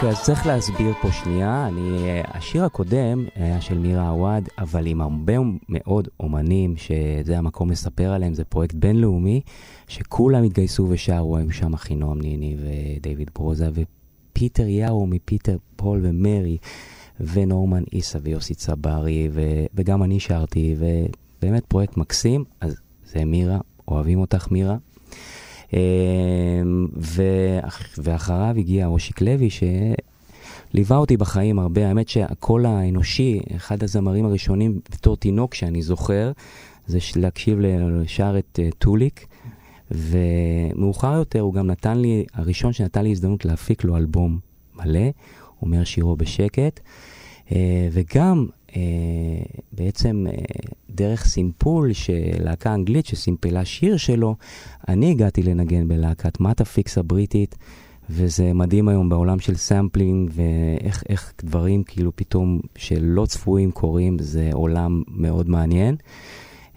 אוקיי, 0.03 0.17
אז 0.17 0.23
צריך 0.23 0.45
להסביר 0.45 0.93
פה 1.01 1.11
שנייה. 1.11 1.67
אני, 1.67 2.09
אה, 2.09 2.21
השיר 2.25 2.63
הקודם 2.65 3.25
היה 3.35 3.61
של 3.61 3.77
מירה 3.77 4.09
עווד, 4.09 4.49
אבל 4.57 4.87
עם 4.87 5.01
הרבה 5.01 5.33
מאוד 5.69 6.07
אומנים, 6.19 6.77
שזה 6.77 7.37
המקום 7.37 7.71
לספר 7.71 8.11
עליהם, 8.11 8.33
זה 8.33 8.43
פרויקט 8.43 8.75
בינלאומי, 8.75 9.41
שכולם 9.87 10.43
התגייסו 10.43 10.87
ושרו, 10.89 11.37
היו 11.37 11.51
שם 11.51 11.73
אחינועם 11.73 12.21
ניני 12.21 12.57
ודייוויד 12.59 13.29
ברוזה 13.35 13.69
ופיטר 13.73 14.67
יארו 14.67 15.07
מפיטר 15.07 15.57
פול 15.75 15.99
ומרי, 16.03 16.57
ונורמן 17.19 17.83
איסה 17.93 18.19
ויוסי 18.21 18.55
צברי, 18.55 19.29
ו, 19.31 19.41
וגם 19.73 20.03
אני 20.03 20.19
שרתי, 20.19 20.75
ובאמת 20.77 21.65
פרויקט 21.65 21.97
מקסים. 21.97 22.43
אז 22.61 22.75
זה 23.05 23.25
מירה, 23.25 23.59
אוהבים 23.87 24.19
אותך 24.19 24.51
מירה. 24.51 24.77
אמ, 25.73 25.77
ואח- 26.95 27.99
ואחריו 28.03 28.55
הגיע 28.57 28.85
אושיק 28.87 29.21
לוי, 29.21 29.49
שליווה 29.49 30.97
אותי 30.97 31.17
בחיים 31.17 31.59
הרבה. 31.59 31.87
האמת 31.87 32.07
שהקול 32.09 32.65
האנושי, 32.65 33.39
אחד 33.55 33.83
הזמרים 33.83 34.25
הראשונים 34.25 34.79
בתור 34.91 35.17
תינוק 35.17 35.53
שאני 35.53 35.81
זוכר, 35.81 36.31
זה 36.87 36.99
להקשיב 37.15 37.59
לשער 37.59 38.39
את 38.39 38.59
אה, 38.63 38.69
טוליק. 38.77 39.25
ומאוחר 39.91 41.13
יותר 41.13 41.39
הוא 41.39 41.53
גם 41.53 41.67
נתן 41.67 41.97
לי, 41.97 42.25
הראשון 42.33 42.73
שנתן 42.73 43.03
לי 43.03 43.11
הזדמנות 43.11 43.45
להפיק 43.45 43.83
לו 43.83 43.97
אלבום 43.97 44.39
מלא, 44.75 45.09
אומר 45.61 45.83
שירו 45.83 46.15
בשקט. 46.15 46.79
אה, 47.51 47.87
וגם 47.91 48.47
בעצם 49.71 50.25
אה, 50.29 50.35
דרך 50.89 51.25
סימפול 51.25 51.93
של 51.93 52.13
להקה 52.39 52.73
אנגלית 52.73 53.05
שסימפלה 53.05 53.65
שיר 53.65 53.97
שלו, 53.97 54.35
אני 54.87 55.11
הגעתי 55.11 55.43
לנגן 55.43 55.87
בלהקת 55.87 56.39
Mattafix 56.39 56.97
הבריטית, 56.97 57.55
וזה 58.09 58.53
מדהים 58.53 58.87
היום 58.87 59.09
בעולם 59.09 59.39
של 59.39 59.55
sampling, 59.55 60.31
ואיך 60.33 61.03
איך 61.09 61.33
דברים 61.43 61.83
כאילו 61.83 62.11
פתאום 62.15 62.59
שלא 62.75 63.25
צפויים 63.25 63.71
קורים, 63.71 64.19
זה 64.19 64.49
עולם 64.53 65.03
מאוד 65.07 65.49
מעניין. 65.49 65.95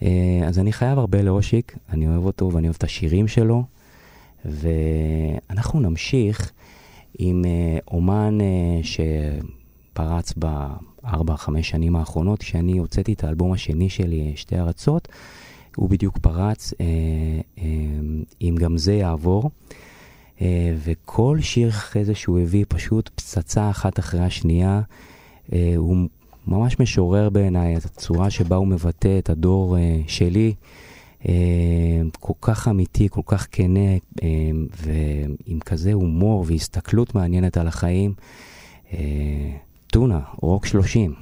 אה, 0.02 0.40
אז 0.46 0.58
אני 0.58 0.72
חייב 0.72 0.98
הרבה 0.98 1.22
לאושיק, 1.22 1.76
אני 1.90 2.08
אוהב 2.08 2.24
אותו 2.24 2.50
ואני 2.52 2.66
אוהב 2.66 2.76
את 2.78 2.84
השירים 2.84 3.28
שלו, 3.28 3.64
ואנחנו 4.44 5.80
נמשיך 5.80 6.52
עם 7.18 7.44
אה, 7.44 7.78
אומן 7.88 8.38
אה, 8.40 8.80
שפרץ 9.96 10.32
בארבע, 10.36 11.36
חמש 11.36 11.68
שנים 11.68 11.96
האחרונות, 11.96 12.38
כשאני 12.38 12.78
הוצאתי 12.78 13.12
את 13.12 13.24
האלבום 13.24 13.52
השני 13.52 13.88
שלי, 13.88 14.32
שתי 14.36 14.58
ארצות, 14.58 15.08
הוא 15.76 15.90
בדיוק 15.90 16.18
פרץ, 16.18 16.74
אה, 16.80 16.86
אה, 17.58 17.64
אם 18.42 18.54
גם 18.58 18.78
זה 18.78 18.94
יעבור. 18.94 19.50
אה, 20.40 20.74
וכל 20.84 21.38
שיר 21.40 21.68
אחרי 21.68 22.04
זה 22.04 22.14
שהוא 22.14 22.38
הביא, 22.38 22.64
פשוט 22.68 23.10
פצצה 23.14 23.70
אחת 23.70 23.98
אחרי 23.98 24.20
השנייה. 24.20 24.80
אה, 25.52 25.72
הוא 25.76 25.96
ממש 26.46 26.80
משורר 26.80 27.30
בעיניי, 27.30 27.76
את 27.76 27.84
הצורה 27.84 28.30
שבה 28.30 28.56
הוא 28.56 28.66
מבטא 28.66 29.18
את 29.18 29.30
הדור 29.30 29.76
אה, 29.78 30.00
שלי. 30.06 30.54
אה, 31.28 31.34
כל 32.20 32.32
כך 32.40 32.68
אמיתי, 32.68 33.08
כל 33.10 33.22
כך 33.26 33.46
כנה, 33.52 33.90
אה, 34.22 34.28
ועם 34.76 35.60
כזה 35.60 35.92
הומור 35.92 36.44
והסתכלות 36.48 37.14
מעניינת 37.14 37.56
על 37.56 37.68
החיים. 37.68 38.14
טונה, 39.96 40.20
רוק 40.42 40.66
30. 40.66 41.14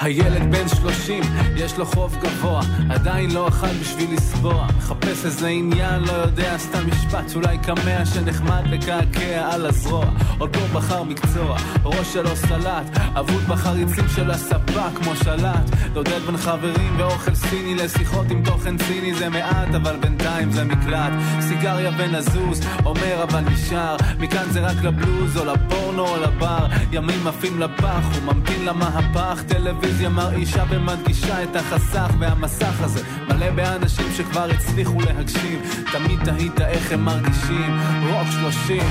הילד 0.00 0.50
בן 0.50 0.68
שלושים, 0.68 1.22
יש 1.56 1.78
לו 1.78 1.86
חוב 1.86 2.16
גבוה, 2.22 2.60
עדיין 2.90 3.30
לא 3.30 3.48
אכל 3.48 3.72
בשביל 3.80 4.14
לסבוע. 4.14 4.66
מחפש 4.78 5.24
איזה 5.24 5.48
עניין, 5.48 6.02
לא 6.02 6.12
יודע, 6.12 6.58
סתם 6.58 6.86
משפט, 6.90 7.34
אולי 7.34 7.58
קמע 7.58 8.06
שנחמד 8.06 8.62
לקעקע 8.66 9.48
על 9.52 9.66
הזרוע. 9.66 10.06
עוד 10.38 10.56
לא 10.56 10.66
בחר 10.66 11.02
מקצוע, 11.02 11.56
ראש 11.84 12.12
שלו 12.12 12.36
סלט, 12.36 12.98
אבוד 13.18 13.42
בחריצים 13.48 14.04
של 14.08 14.30
הספה 14.30 14.90
כמו 14.94 15.16
שלט. 15.16 15.70
דודד 15.92 16.20
בין 16.26 16.36
חברים 16.36 16.94
ואוכל 16.98 17.34
סיני 17.34 17.74
לשיחות 17.74 18.26
עם 18.30 18.42
תוכן 18.44 18.78
ציני 18.78 19.14
זה 19.14 19.28
מעט, 19.28 19.74
אבל 19.74 19.96
בינתיים 19.96 20.52
זה 20.52 20.64
מקלט. 20.64 21.12
סיגריה 21.40 21.90
ונזוז, 21.98 22.60
אומר 22.84 23.22
אבל 23.22 23.40
נשאר, 23.40 23.96
מכאן 24.18 24.50
זה 24.50 24.60
רק 24.60 24.76
לבלוז 24.82 25.36
או 25.36 25.44
לפורנו 25.44 26.08
או 26.08 26.16
לבר. 26.22 26.66
ימים 26.92 27.26
עפים 27.26 27.60
לפח, 27.60 28.02
הוא 28.14 28.34
ממתין 28.34 28.64
למהפך, 28.64 29.42
טלוויזיה 29.48 29.85
מרעישה 30.16 30.64
ומדגישה 30.68 31.42
את 31.42 31.56
החסך 31.56 32.14
והמסך 32.18 32.80
הזה. 32.80 33.00
מלא 33.28 33.50
באנשים 33.50 34.06
שכבר 34.16 34.48
הצליחו 34.50 35.00
להגשים. 35.00 35.60
תמיד 35.92 36.24
תהית 36.24 36.60
איך 36.60 36.92
הם 36.92 37.04
מרגישים. 37.04 37.80
רוק 38.10 38.28
שלושים. 38.30 38.82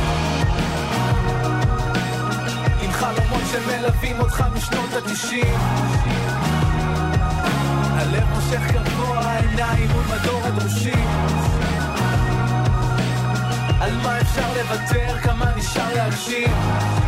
עם 2.82 2.92
חלומות 2.92 3.42
שמלווים 3.52 4.20
אותך 4.20 4.44
משנות 4.56 4.94
התשעים. 4.94 5.60
הלב 7.92 8.24
מושך 8.34 8.72
גבוה 8.72 9.20
העיניים 9.20 9.90
מול 9.92 10.04
מדור 10.04 10.42
הדרושים. 10.44 11.08
על 13.82 13.92
מה 14.04 14.22
אפשר 14.22 14.48
לוותר, 14.54 15.18
כמה 15.24 15.46
נשאר 15.58 15.94
להגשים 15.96 17.05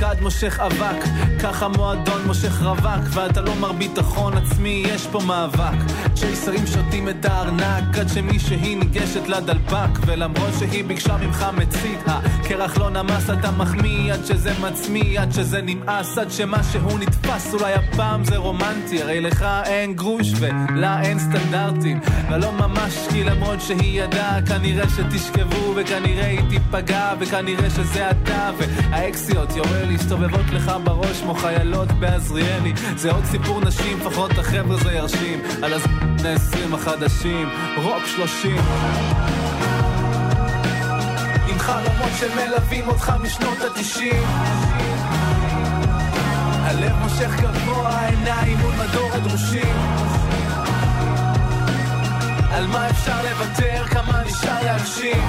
שכד 0.00 0.20
מושך 0.20 0.60
אבק, 0.60 1.04
ככה 1.42 1.68
מועדון 1.68 2.26
מושך 2.26 2.62
רווק 2.62 3.04
ואתה 3.10 3.40
לא 3.40 3.54
מר 3.54 3.72
ביטחון 3.72 4.36
עצמי, 4.36 4.82
יש 4.86 5.06
פה 5.06 5.20
מאבק. 5.26 5.92
צ'ייסרים 6.14 6.66
שותים 6.66 7.08
את 7.08 7.24
הארנק 7.24 7.98
עד 7.98 8.08
שמישהי 8.08 8.74
ניגשת 8.74 9.28
לדלפק 9.28 9.88
ולמרות 10.06 10.50
שהיא 10.58 10.84
ביקשה 10.84 11.16
ממך 11.16 11.46
מצית 11.56 12.00
הקרח 12.06 12.78
לא 12.78 12.90
נמס 12.90 13.30
אתה 13.30 13.50
מחמיא 13.50 14.12
עד 14.12 14.24
שזה 14.24 14.52
מצמיא 14.60 15.20
עד 15.20 15.32
שזה 15.32 15.62
נמאס 15.62 16.18
עד 16.18 16.30
שמשהו 16.30 16.98
נתפס 16.98 17.54
אולי 17.54 17.74
הפעם 17.74 18.24
זה 18.24 18.36
רומנטי 18.36 19.02
הרי 19.02 19.20
לך 19.20 19.46
אין 19.64 19.94
גרוש 19.94 20.32
ולה 20.38 21.02
אין 21.02 21.18
סטנדרטים. 21.18 22.00
ולא 22.30 22.52
ממש 22.52 22.94
כי 23.12 23.24
למרות 23.24 23.60
שהיא 23.60 24.02
ידעה 24.02 24.42
כנראה 24.42 24.84
שתשכבו 24.88 25.72
וכנראה 25.76 26.26
היא 26.26 26.40
תיפגע 26.50 27.12
וכנראה 27.20 27.70
שזה 27.70 28.10
אתה 28.10 28.50
והאקסיות 28.58 29.56
יורל 29.56 29.89
מסתובבות 29.90 30.50
לך 30.52 30.72
בראש 30.84 31.20
כמו 31.20 31.34
חיילות 31.34 31.92
בעזריאלי. 31.92 32.72
זה 32.96 33.10
עוד 33.10 33.24
סיפור 33.24 33.60
נשים 33.60 34.00
לפחות 34.00 34.38
החבר'ה 34.38 34.76
זה 34.76 34.92
ירשים 34.92 35.40
על 35.62 35.72
הז... 35.72 35.82
בני 36.20 36.28
עשרים 36.28 36.74
החדשים 36.74 37.48
רוק 37.76 38.06
שלושים. 38.06 38.56
עם 41.48 41.58
חלומות 41.58 42.10
שמלווים 42.18 42.88
אותך 42.88 43.12
משנות 43.22 43.58
התשעים. 43.60 44.22
הלב 46.62 46.92
מושך 47.02 47.40
גבוה, 47.40 47.88
העיניים 47.88 48.58
מול 48.58 48.72
מדור 48.72 49.10
הדרושים. 49.12 49.76
על 52.50 52.66
מה 52.66 52.90
אפשר 52.90 53.22
לוותר, 53.22 53.84
כמה 53.86 54.22
נשאר 54.26 54.62
להגשים? 54.64 55.22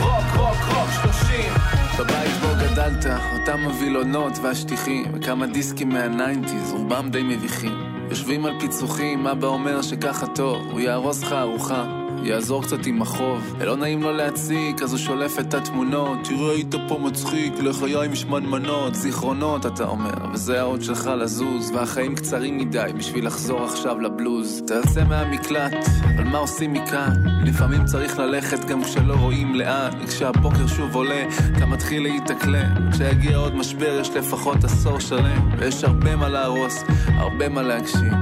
רוק, 0.00 0.36
רוק, 0.36 0.56
רוק, 0.68 0.88
שלושים 1.02 1.73
בבית 1.98 2.32
בו 2.40 2.48
גדלת, 2.62 3.06
אותם 3.32 3.60
הווילונות 3.64 4.32
והשטיחים 4.42 5.04
וכמה 5.14 5.46
דיסקים 5.46 5.88
מה 5.88 6.03
nineties, 6.03 6.72
רובם 6.72 7.10
די 7.10 7.22
מביכים. 7.22 7.72
יושבים 8.10 8.46
על 8.46 8.60
פיצוחים, 8.60 9.26
אבא 9.26 9.46
אומר 9.46 9.82
שככה 9.82 10.26
טוב? 10.26 10.62
הוא 10.70 10.80
יארוז 10.80 11.22
לך 11.22 11.32
ארוחה 11.32 12.03
יעזור 12.24 12.62
קצת 12.62 12.86
עם 12.86 13.02
החוב. 13.02 13.54
ולא 13.58 13.76
נעים 13.76 14.02
לו 14.02 14.12
להציק, 14.12 14.82
אז 14.82 14.92
הוא 14.92 14.98
שולף 14.98 15.38
את 15.38 15.54
התמונות. 15.54 16.18
תראה 16.24 16.52
היית 16.52 16.74
פה 16.88 16.98
מצחיק, 16.98 17.52
לחיי 17.62 18.08
משמנמנות 18.08 18.94
זיכרונות 18.94 19.66
אתה 19.66 19.84
אומר, 19.84 20.14
וזה 20.32 20.60
האות 20.60 20.82
שלך 20.82 21.10
לזוז 21.18 21.70
והחיים 21.74 22.14
קצרים 22.14 22.58
מדי 22.58 22.90
בשביל 22.98 23.26
לחזור 23.26 23.64
עכשיו 23.64 24.00
לבלוז 24.00 24.62
אתה 24.64 24.74
יוצא 24.74 25.04
מהמקלט, 25.04 25.72
אבל 26.14 26.24
מה 26.24 26.38
עושים 26.38 26.72
מכאן? 26.72 27.12
לפעמים 27.44 27.84
צריך 27.84 28.18
ללכת 28.18 28.64
גם 28.64 28.84
כשלא 28.84 29.14
רואים 29.14 29.54
לאן. 29.54 29.90
וכשהבוקר 30.02 30.66
שוב 30.66 30.94
עולה, 30.94 31.24
אתה 31.56 31.66
מתחיל 31.66 32.02
להתאקלם. 32.02 32.90
כשיגיע 32.92 33.36
עוד 33.36 33.54
משבר 33.54 33.98
יש 34.00 34.10
לפחות 34.10 34.64
עשור 34.64 35.00
שלם 35.00 35.50
ויש 35.58 35.84
הרבה 35.84 36.16
מה 36.16 36.28
להרוס, 36.28 36.84
הרבה 37.06 37.48
מה 37.48 37.62
להגשים. 37.62 38.12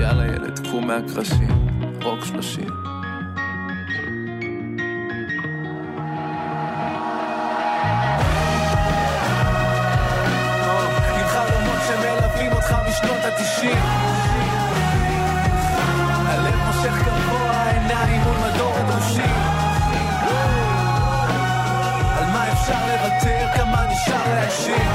יאללה 0.00 0.26
ילד, 0.26 0.58
קחו 0.58 0.80
מהקרשים. 0.80 1.48
רוק 2.02 2.24
שלושים 2.24 2.84
התשעים 13.36 13.78
הלב 16.26 16.54
מושך 16.66 17.06
גבוה, 17.06 17.50
העיניים 17.50 18.20
מול 18.22 18.36
מדור 18.36 18.74
הדרושים 18.76 19.36
על 22.18 22.26
מה 22.32 22.52
אפשר 22.52 22.86
לוותר, 22.86 23.46
כמה 23.54 23.86
נשאר 23.86 24.34
להגשים 24.34 24.93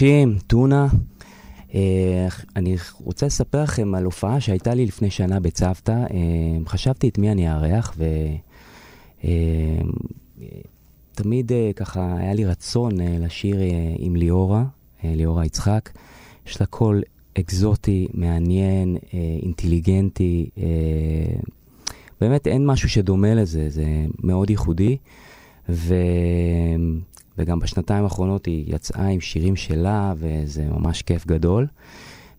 30, 0.00 0.38
טונה. 0.46 0.86
אה, 1.74 2.28
אני 2.56 2.76
רוצה 3.04 3.26
לספר 3.26 3.62
לכם 3.62 3.94
על 3.94 4.04
הופעה 4.04 4.40
שהייתה 4.40 4.74
לי 4.74 4.86
לפני 4.86 5.10
שנה 5.10 5.40
בצוותא. 5.40 5.92
אה, 5.92 6.06
חשבתי 6.66 7.08
את 7.08 7.18
מי 7.18 7.32
אני 7.32 7.52
אארח, 7.52 7.96
ותמיד 11.14 11.52
אה, 11.52 11.70
ככה 11.76 12.16
היה 12.18 12.34
לי 12.34 12.44
רצון 12.44 12.92
לשיר 13.00 13.56
עם 13.98 14.16
ליאורה, 14.16 14.64
ליאורה 15.04 15.44
יצחק. 15.44 15.90
יש 16.46 16.60
לה 16.60 16.66
קול 16.66 17.02
אקזוטי, 17.38 18.08
מעניין, 18.14 18.96
אינטליגנטי. 19.42 20.50
באמת 22.20 22.46
אין 22.46 22.66
משהו 22.66 22.88
שדומה 22.88 23.34
לזה, 23.34 23.70
זה 23.70 23.84
מאוד 24.22 24.50
ייחודי. 24.50 24.96
ו... 25.68 25.94
וגם 27.40 27.58
בשנתיים 27.58 28.04
האחרונות 28.04 28.46
היא 28.46 28.74
יצאה 28.74 29.06
עם 29.06 29.20
שירים 29.20 29.56
שלה, 29.56 30.12
וזה 30.16 30.64
ממש 30.64 31.02
כיף 31.02 31.26
גדול. 31.26 31.66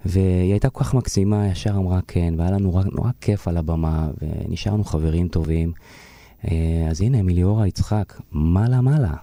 והיא 0.05 0.51
הייתה 0.51 0.69
כל 0.69 0.83
כך 0.83 0.93
מקסימה, 0.93 1.47
ישר 1.47 1.77
אמרה 1.77 1.99
כן, 2.07 2.33
והיה 2.37 2.51
לנו 2.51 2.59
נורא, 2.59 2.83
נורא 2.91 3.11
כיף 3.21 3.47
על 3.47 3.57
הבמה, 3.57 4.07
ונשארנו 4.21 4.83
חברים 4.83 5.27
טובים. 5.27 5.71
אה, 6.51 6.87
אז 6.89 7.01
הנה, 7.01 7.21
מליאורה 7.21 7.67
יצחק, 7.67 8.13
מעלה 8.31 8.81
מעלה. 8.81 9.13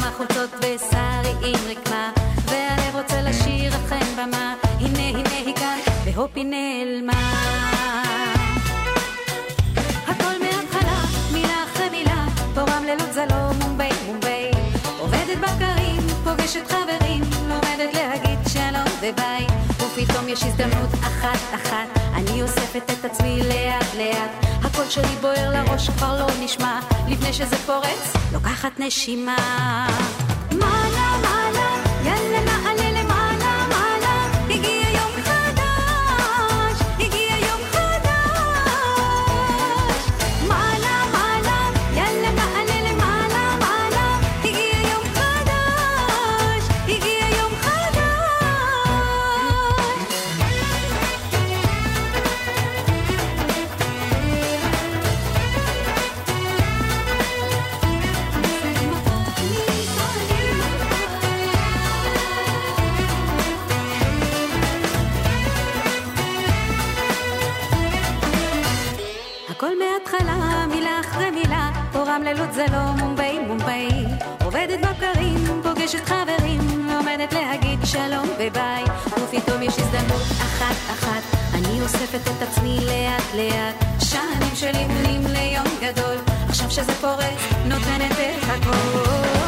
כמה 0.00 0.10
חולצות 0.16 0.50
ושרי 0.58 1.32
עם 1.44 1.60
רקמה. 1.70 2.12
והלב 2.44 2.94
רוצה 2.94 3.22
לשיר 3.22 3.72
אתכם 3.74 4.06
במה, 4.16 4.54
הנה 4.80 5.08
הנה 5.08 5.36
היא 5.46 5.54
כאן, 5.54 5.78
והופ 6.04 6.30
היא 6.34 6.44
נעלמה. 6.44 7.32
הכל 10.06 10.32
מההתחלה, 10.40 11.02
מילה 11.32 11.64
אחרי 11.64 11.90
מילה, 11.90 12.24
פה 12.54 12.60
רמלה 12.60 13.12
זה 13.12 13.24
לא 13.30 13.52
מומביי, 13.60 13.90
מומביי. 14.06 14.50
עובדת 14.98 15.38
בקרים, 15.38 16.00
פוגשת 16.24 16.66
חברים, 16.68 17.22
לומדת 17.48 17.94
להגיד 17.94 18.38
שלום 18.52 18.88
וביי. 19.00 19.59
ופתאום 19.92 20.28
יש 20.28 20.42
הזדמנות 20.42 20.90
אחת-אחת, 20.94 22.00
אני 22.14 22.42
אוספת 22.42 22.82
את 22.90 23.04
עצמי 23.04 23.42
לאט-לאט. 23.48 24.30
הקול 24.64 24.84
שלי 24.90 25.16
בוער 25.20 25.50
לראש, 25.50 25.90
כבר 25.90 26.18
לא 26.20 26.26
נשמע, 26.40 26.80
לפני 27.08 27.32
שזה 27.32 27.56
פורץ, 27.56 28.12
לוקחת 28.32 28.72
נשימה. 28.78 29.86
מעלה, 30.52 30.89
פה 72.20 72.30
רמללות 72.30 72.52
זה 72.52 72.66
לא 72.72 72.92
מומבאי 72.98 73.38
מומבאי. 73.38 74.04
עובדת 74.44 74.78
בבקרים, 74.78 75.62
פוגשת 75.62 76.04
חברים, 76.04 76.60
עומדת 76.96 77.32
להגיד 77.32 77.78
שלום 77.84 78.28
וביי. 78.38 78.84
ופתאום 79.06 79.62
יש 79.62 79.78
הזדמנות 79.78 80.22
אחת 80.22 80.76
אחת, 80.90 81.22
אני 81.54 81.82
אוספת 81.82 82.20
את 82.20 82.42
עצמי 82.42 82.78
לאט 82.80 83.34
לאט. 83.34 83.84
שנים 84.00 84.54
שלי 84.54 84.84
בנים 84.84 85.22
ליום 85.26 85.66
גדול, 85.80 86.16
עכשיו 86.48 86.70
שזה 86.70 86.92
פורץ, 86.92 87.64
נותנת 87.66 88.12
את 88.12 88.42
הכל. 88.48 89.39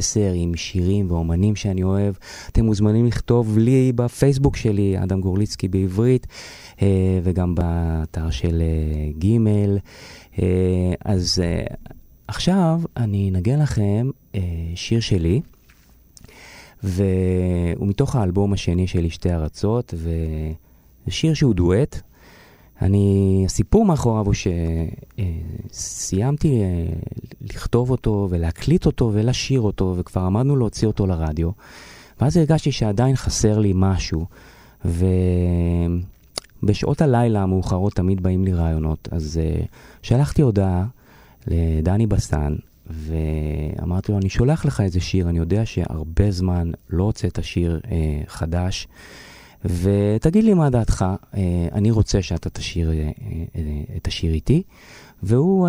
10 0.00 0.32
עם 0.34 0.56
שירים 0.56 1.10
ואומנים 1.10 1.56
שאני 1.56 1.82
אוהב. 1.82 2.14
אתם 2.52 2.64
מוזמנים 2.64 3.06
לכתוב 3.06 3.58
לי 3.58 3.92
בפייסבוק 3.94 4.56
שלי, 4.56 5.02
אדם 5.02 5.20
גורליצקי 5.20 5.68
בעברית, 5.68 6.26
אה, 6.82 7.18
וגם 7.22 7.54
באתר 7.54 8.30
של 8.30 8.62
אה, 8.62 9.10
גימל. 9.18 9.78
אה, 10.38 10.92
אז 11.04 11.42
עכשיו 12.28 12.80
אני 12.96 13.30
אנגן 13.30 13.58
לכם 13.62 14.10
שיר 14.74 15.00
שלי. 15.00 15.40
והוא 16.82 17.88
מתוך 17.88 18.16
האלבום 18.16 18.52
השני 18.52 18.86
שלי, 18.86 19.10
שתי 19.10 19.32
ארצות, 19.32 19.94
וזה 19.96 21.10
שיר 21.10 21.34
שהוא 21.34 21.54
דואט, 21.54 22.00
אני, 22.82 23.42
הסיפור 23.46 23.84
מאחוריו 23.84 24.26
הוא 24.26 24.34
שסיימתי 25.72 26.62
לכתוב 27.40 27.90
אותו 27.90 28.26
ולהקליט 28.30 28.86
אותו 28.86 29.10
ולשיר 29.14 29.60
אותו, 29.60 29.94
וכבר 29.96 30.22
עמדנו 30.22 30.56
להוציא 30.56 30.88
אותו 30.88 31.06
לרדיו, 31.06 31.50
ואז 32.20 32.36
הרגשתי 32.36 32.72
שעדיין 32.72 33.16
חסר 33.16 33.58
לי 33.58 33.72
משהו, 33.74 34.26
ובשעות 36.62 37.02
הלילה 37.02 37.42
המאוחרות 37.42 37.92
תמיד 37.92 38.22
באים 38.22 38.44
לי 38.44 38.52
רעיונות, 38.52 39.08
אז 39.12 39.40
uh, 39.42 39.66
שלחתי 40.02 40.42
הודעה 40.42 40.84
לדני 41.46 42.06
בסן, 42.06 42.56
ואמרתי 42.86 44.12
לו, 44.12 44.18
אני 44.18 44.28
שולח 44.28 44.64
לך 44.64 44.80
איזה 44.80 45.00
שיר, 45.00 45.28
אני 45.28 45.38
יודע 45.38 45.66
שהרבה 45.66 46.30
זמן 46.30 46.70
לא 46.90 47.04
הוצאת 47.04 47.38
שיר 47.44 47.80
uh, 47.84 47.88
חדש. 48.26 48.88
ותגיד 49.64 50.44
לי 50.44 50.54
מה 50.54 50.70
דעתך, 50.70 51.04
אה, 51.34 51.68
אני 51.72 51.90
רוצה 51.90 52.22
שאתה 52.22 52.50
תשאיר 52.50 52.90
אה, 52.92 53.10
אה, 53.56 53.62
את 53.96 54.06
השיר 54.06 54.32
איתי. 54.32 54.62
והוא 55.22 55.68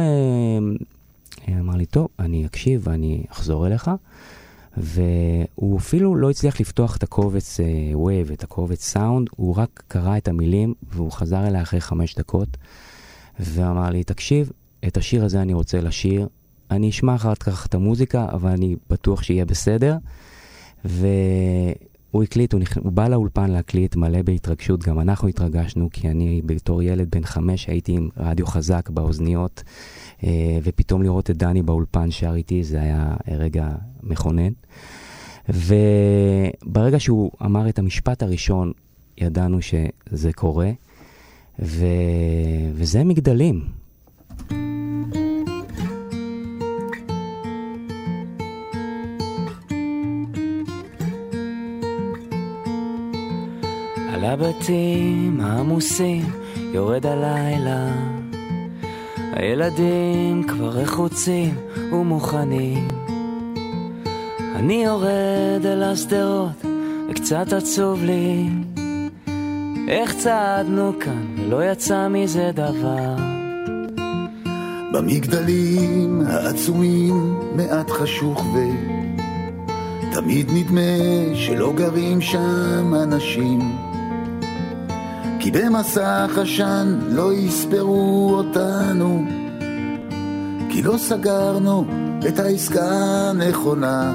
אמר 1.49 1.75
לי, 1.75 1.85
טוב, 1.85 2.07
אני 2.19 2.45
אקשיב 2.45 2.81
ואני 2.83 3.23
אחזור 3.31 3.67
אליך. 3.67 3.91
והוא 4.77 5.77
אפילו 5.77 6.15
לא 6.15 6.29
הצליח 6.29 6.59
לפתוח 6.59 6.97
את 6.97 7.03
הקובץ 7.03 7.59
Wave, 7.93 8.33
את 8.33 8.43
הקובץ 8.43 8.83
סאונד, 8.83 9.27
הוא 9.35 9.55
רק 9.55 9.83
קרא 9.87 10.17
את 10.17 10.27
המילים 10.27 10.73
והוא 10.91 11.11
חזר 11.11 11.47
אליי 11.47 11.61
אחרי 11.61 11.81
חמש 11.81 12.15
דקות 12.15 12.57
ואמר 13.39 13.89
לי, 13.89 14.03
תקשיב, 14.03 14.51
את 14.87 14.97
השיר 14.97 15.25
הזה 15.25 15.41
אני 15.41 15.53
רוצה 15.53 15.81
לשיר. 15.81 16.27
אני 16.71 16.89
אשמע 16.89 17.15
אחר 17.15 17.35
כך 17.35 17.65
את 17.65 17.75
המוזיקה, 17.75 18.27
אבל 18.31 18.49
אני 18.49 18.75
בטוח 18.89 19.23
שיהיה 19.23 19.45
בסדר. 19.45 19.97
הוא 22.11 22.23
הקליט, 22.23 22.53
הוא, 22.53 22.61
נכ... 22.61 22.77
הוא 22.77 22.91
בא 22.91 23.07
לאולפן 23.07 23.51
להקליט 23.51 23.95
מלא 23.95 24.21
בהתרגשות, 24.21 24.83
גם 24.83 24.99
אנחנו 24.99 25.27
התרגשנו, 25.27 25.89
כי 25.93 26.09
אני 26.09 26.41
בתור 26.45 26.83
ילד 26.83 27.07
בן 27.11 27.23
חמש 27.25 27.67
הייתי 27.67 27.91
עם 27.91 28.09
רדיו 28.17 28.45
חזק 28.47 28.89
באוזניות, 28.89 29.63
אה, 30.23 30.59
ופתאום 30.63 31.03
לראות 31.03 31.29
את 31.29 31.37
דני 31.37 31.61
באולפן 31.61 32.11
שר 32.11 32.33
איתי, 32.35 32.63
זה 32.63 32.81
היה 32.81 33.15
רגע 33.27 33.69
מכונן. 34.03 34.51
וברגע 35.49 36.99
שהוא 36.99 37.31
אמר 37.45 37.69
את 37.69 37.79
המשפט 37.79 38.23
הראשון, 38.23 38.71
ידענו 39.17 39.57
שזה 39.61 40.33
קורה, 40.33 40.71
ו... 41.59 41.85
וזה 42.73 43.03
מגדלים. 43.03 43.65
על 54.21 54.25
הבתים 54.25 55.41
העמוסים 55.41 56.25
יורד 56.73 57.05
הלילה. 57.05 57.87
הילדים 59.33 60.43
כבר 60.47 60.69
רחוצים 60.69 61.55
ומוכנים. 61.91 62.87
אני 64.55 64.83
יורד 64.83 65.65
אל 65.65 65.83
השדרות 65.83 66.65
וקצת 67.09 67.53
עצוב 67.53 68.03
לי. 68.03 68.49
איך 69.87 70.15
צעדנו 70.15 70.91
כאן 70.99 71.35
ולא 71.37 71.71
יצא 71.71 72.07
מזה 72.07 72.51
דבר. 72.53 73.15
במגדלים 74.93 76.21
העצומים 76.27 77.39
מעט 77.55 77.89
חשוך 77.89 78.45
ו... 78.45 78.57
תמיד 80.13 80.51
נדמה 80.53 81.35
שלא 81.35 81.73
גרים 81.73 82.21
שם 82.21 82.93
אנשים 83.03 83.80
כי 85.43 85.51
במסך 85.51 86.37
עשן 86.41 86.99
לא 87.07 87.33
יספרו 87.33 88.33
אותנו 88.33 89.25
כי 90.69 90.81
לא 90.81 90.97
סגרנו 90.97 91.85
את 92.27 92.39
העסקה 92.39 92.89
הנכונה. 93.29 94.13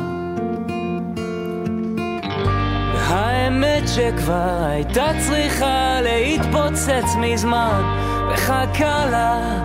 האמת 3.09 3.83
שכבר 3.89 4.65
הייתה 4.65 5.07
צריכה 5.27 5.99
להתפוצץ 6.03 7.15
מזמן 7.19 7.83
וחכה 8.33 9.07
לה 9.11 9.65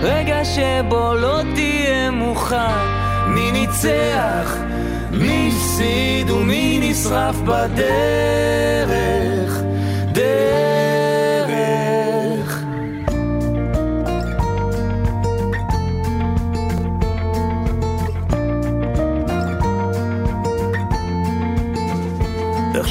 רגע 0.00 0.44
שבו 0.44 1.14
לא 1.14 1.40
תהיה 1.54 2.10
מוכן. 2.10 2.86
מי 3.28 3.52
ניצח, 3.52 4.56
מי 5.10 5.50
הפסיד 5.74 6.30
ומי 6.30 6.78
נשרף 6.82 7.36
בדרך 7.36 8.94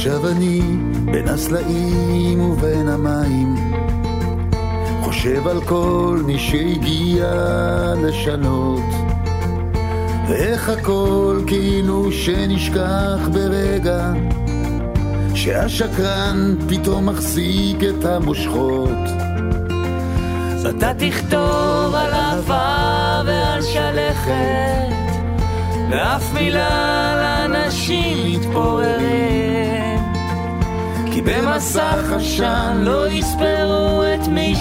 ועכשיו 0.03 0.27
אני 0.27 0.61
בין 1.05 1.27
הסלעים 1.27 2.41
ובין 2.41 2.87
המים. 2.87 3.55
חושב 5.01 5.47
על 5.47 5.61
כל 5.61 6.21
מי 6.25 6.39
שהגיע 6.39 7.33
לשנות. 8.03 8.83
ואיך 10.27 10.69
הכל 10.69 11.41
כאילו 11.47 12.11
שנשכח 12.11 13.29
ברגע 13.33 14.13
שהשקרן 15.35 16.55
פתאום 16.69 17.09
מחזיק 17.09 17.77
את 17.89 18.05
המושכות. 18.05 18.89
אתה 20.69 20.91
תכתוב 20.93 21.95
על 21.95 22.13
העבר 22.13 23.23
ואף 25.89 26.33
מילה 26.33 27.15
לאנשים 27.15 28.17
מתפוררים. 28.31 29.52
במסך 31.25 32.11
עשן 32.15 32.77
לא 32.81 33.07
יספרו 33.09 34.03
את 34.03 34.27
מי 34.27 34.55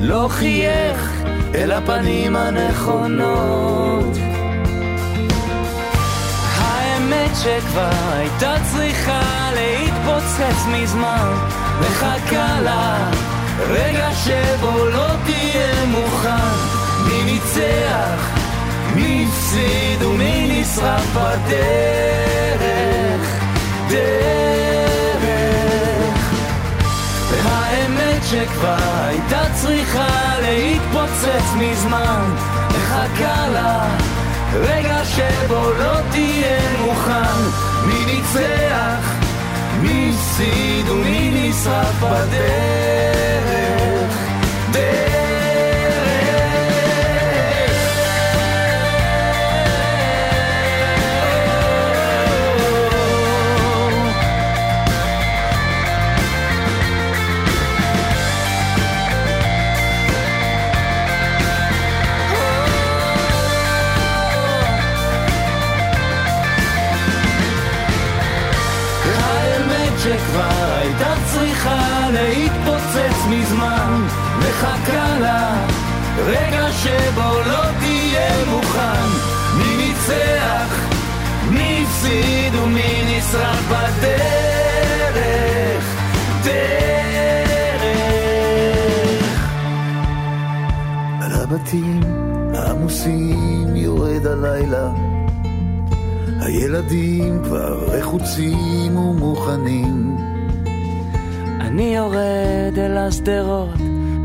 שלא 0.00 0.28
חייך 0.30 1.22
אל 1.54 1.72
הפנים 1.72 2.36
הנכונות. 2.36 4.16
האמת 6.58 7.30
שכבר 7.42 7.90
הייתה 8.12 8.54
צריכה 8.72 9.50
להתפוצץ 9.54 10.66
מזמן, 10.66 11.34
מחכה 11.80 12.60
לה 12.60 13.10
רגע 13.68 14.08
שבו 14.14 14.86
לא 14.86 15.08
תהיה 15.24 15.84
מוכן. 15.86 16.54
מי 17.06 17.24
ניצח, 17.24 18.38
מי 18.94 19.26
הפסיד 19.28 20.02
ומי 20.02 20.60
נשרף 20.60 21.16
בדרך, 21.16 22.64
דרך. 23.88 24.73
והאמת 27.44 28.22
שכבר 28.30 29.04
הייתה 29.06 29.42
צריכה 29.54 30.38
להתפוצץ 30.40 31.54
מזמן, 31.56 32.34
מחכה 32.68 33.48
לה 33.48 33.88
רגע 34.54 35.04
שבו 35.04 35.70
לא 35.78 35.94
תהיה 36.10 36.78
מוכן. 36.80 37.40
מי 37.86 38.04
ניצח, 38.06 39.12
מי 39.80 40.14
הפסיד 40.34 40.88
ומי 40.88 41.30
נשרף 41.34 42.02
בדרך, 42.02 43.73
הבתים 91.74 92.00
העמוסים 92.54 93.76
יורד 93.76 94.26
הלילה 94.26 94.92
הילדים 96.40 97.42
כבר 97.44 97.98
לחוצים 97.98 98.96
ומוכנים 98.96 100.16
אני 101.60 101.94
יורד 101.96 102.78
אל 102.78 102.96
השדרות, 102.96 103.78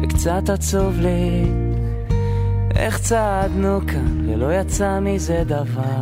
וקצת 0.03 0.49
עצוב 0.49 0.99
לי 0.99 1.43
איך 2.75 2.99
צעדנו 2.99 3.79
כאן 3.87 4.29
ולא 4.29 4.53
יצא 4.53 4.99
מזה 4.99 5.43
דבר. 5.45 6.01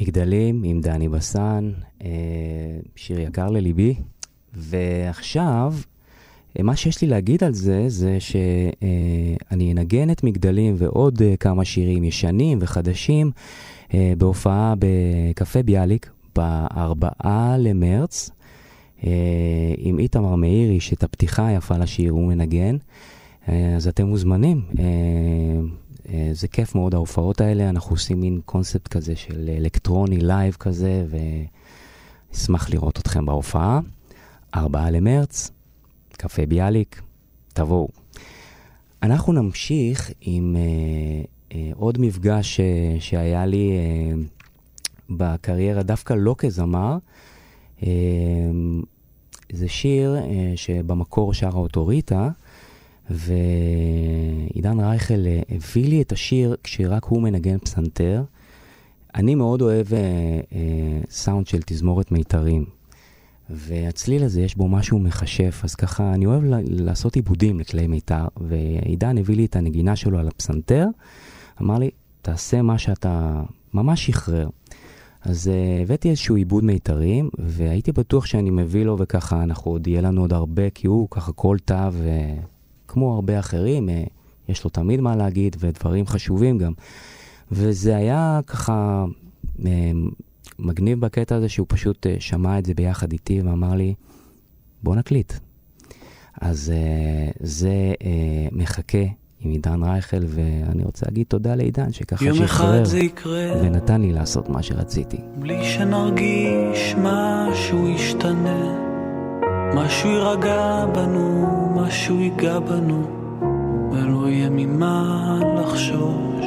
מגדלים 0.00 0.62
עם 0.64 0.80
דני 0.80 1.08
בסן, 1.08 1.70
אה, 2.04 2.08
שיר 2.96 3.20
יקר 3.20 3.50
לליבי. 3.50 3.94
ועכשיו, 4.54 5.74
מה 6.58 6.76
שיש 6.76 7.02
לי 7.02 7.08
להגיד 7.08 7.44
על 7.44 7.54
זה, 7.54 7.84
זה 7.88 8.18
שאני 8.20 9.72
אנגן 9.72 10.10
את 10.10 10.24
מגדלים 10.24 10.74
ועוד 10.78 11.22
אה, 11.22 11.36
כמה 11.36 11.64
שירים 11.64 12.04
ישנים 12.04 12.58
וחדשים 12.60 13.30
אה, 13.94 14.12
בהופעה 14.18 14.74
בקפה 14.78 15.62
ביאליק 15.62 16.10
בארבעה 16.36 17.56
למרץ, 17.58 18.30
אה, 19.04 19.10
עם 19.78 19.98
איתמר 19.98 20.34
מאירי, 20.34 20.80
שאת 20.80 21.02
הפתיחה 21.02 21.46
היפה 21.46 21.76
לשיר 21.76 22.12
הוא 22.12 22.28
מנגן. 22.28 22.76
אה, 23.48 23.76
אז 23.76 23.88
אתם 23.88 24.06
מוזמנים. 24.06 24.62
אה, 24.78 24.84
אה, 26.08 26.30
זה 26.32 26.48
כיף 26.48 26.74
מאוד 26.74 26.94
ההופעות 26.94 27.40
האלה, 27.40 27.68
אנחנו 27.68 27.90
עושים 27.90 28.20
מין 28.20 28.40
קונספט 28.44 28.88
כזה 28.88 29.16
של 29.16 29.50
אלקטרוני 29.58 30.16
live 30.16 30.56
כזה, 30.60 31.04
ואשמח 32.32 32.70
לראות 32.70 32.98
אתכם 32.98 33.26
בהופעה. 33.26 33.80
ארבעה 34.54 34.90
למרץ, 34.90 35.50
קפה 36.22 36.46
ביאליק, 36.46 37.02
תבואו. 37.52 37.88
אנחנו 39.02 39.32
נמשיך 39.32 40.10
עם 40.20 40.56
אה, 40.56 41.24
אה, 41.52 41.70
עוד 41.74 41.98
מפגש 42.00 42.60
אה, 42.60 42.96
שהיה 43.00 43.46
לי 43.46 43.70
אה, 43.70 44.14
בקריירה, 45.10 45.82
דווקא 45.82 46.14
לא 46.14 46.34
כזמר. 46.38 46.98
אה, 47.82 47.88
זה 49.52 49.68
שיר 49.68 50.16
אה, 50.16 50.52
שבמקור 50.56 51.34
שרה 51.34 51.60
אותו 51.60 51.86
ריטה, 51.86 52.28
ועידן 53.10 54.80
רייכל 54.80 55.26
אה, 55.26 55.40
הביא 55.48 55.88
לי 55.88 56.02
את 56.02 56.12
השיר 56.12 56.56
כשרק 56.64 57.04
הוא 57.04 57.22
מנגן 57.22 57.58
פסנתר. 57.58 58.22
אני 59.14 59.34
מאוד 59.34 59.62
אוהב 59.62 59.94
אה, 59.94 60.00
אה, 60.52 61.00
סאונד 61.10 61.46
של 61.46 61.62
תזמורת 61.66 62.12
מיתרים, 62.12 62.64
והצליל 63.54 64.24
הזה 64.24 64.40
יש 64.40 64.56
בו 64.56 64.68
משהו 64.68 64.98
מכשף, 64.98 65.60
אז 65.64 65.74
ככה 65.74 66.14
אני 66.14 66.26
אוהב 66.26 66.42
לעשות 66.68 67.16
עיבודים 67.16 67.60
לכלי 67.60 67.86
מיתר, 67.86 68.24
ועידן 68.36 69.18
הביא 69.18 69.36
לי 69.36 69.44
את 69.44 69.56
הנגינה 69.56 69.96
שלו 69.96 70.18
על 70.18 70.28
הפסנתר, 70.28 70.86
אמר 71.62 71.78
לי, 71.78 71.90
תעשה 72.22 72.62
מה 72.62 72.78
שאתה 72.78 73.42
ממש 73.74 74.06
שחרר. 74.06 74.48
אז 75.22 75.50
uh, 75.52 75.82
הבאתי 75.82 76.10
איזשהו 76.10 76.36
עיבוד 76.36 76.64
מיתרים, 76.64 77.30
והייתי 77.38 77.92
בטוח 77.92 78.26
שאני 78.26 78.50
מביא 78.50 78.84
לו, 78.84 78.96
וככה 78.98 79.42
אנחנו 79.42 79.70
עוד 79.70 79.86
יהיה 79.86 80.00
לנו 80.00 80.20
עוד 80.20 80.32
הרבה, 80.32 80.70
כי 80.70 80.86
הוא 80.86 81.08
ככה 81.10 81.32
כל 81.32 81.56
תו, 81.64 81.74
uh, 81.74 82.46
כמו 82.88 83.14
הרבה 83.14 83.38
אחרים, 83.38 83.88
uh, 83.88 83.92
יש 84.48 84.64
לו 84.64 84.70
תמיד 84.70 85.00
מה 85.00 85.16
להגיד, 85.16 85.56
ודברים 85.60 86.06
חשובים 86.06 86.58
גם. 86.58 86.72
וזה 87.52 87.96
היה 87.96 88.40
ככה 88.46 89.04
uh, 89.58 89.62
מגניב 90.62 91.00
בקטע 91.00 91.36
הזה, 91.36 91.48
שהוא 91.48 91.66
פשוט 91.68 92.06
uh, 92.06 92.08
שמע 92.20 92.58
את 92.58 92.66
זה 92.66 92.74
ביחד 92.74 93.12
איתי, 93.12 93.42
ואמר 93.42 93.74
לי, 93.74 93.94
בוא 94.82 94.96
נקליט. 94.96 95.32
אז 96.40 96.72
uh, 96.72 97.32
זה 97.40 97.92
uh, 97.98 98.04
מחכה 98.52 99.04
עם 99.40 99.50
עידן 99.50 99.82
רייכל, 99.82 100.22
ואני 100.26 100.84
רוצה 100.84 101.06
להגיד 101.08 101.26
תודה 101.26 101.54
לעידן, 101.54 101.92
שככה 101.92 102.24
שחרר. 102.34 102.82
ונתן 103.62 104.00
לי 104.00 104.12
לעשות 104.12 104.48
מה 104.48 104.62
שרציתי. 104.62 105.20
בלי 105.36 105.64
שנרגיש 105.64 106.94
משהו 106.98 107.88
ישתנה, 107.88 108.78
משהו 109.74 110.10
יירגע 110.10 110.86
בנו, 110.94 111.46
משהו 111.76 112.20
ייגע 112.20 112.58
בנו, 112.58 113.06
ולא 113.92 114.28
יהיה 114.28 114.50
ממה 114.50 115.40
לחשוש. 115.60 116.46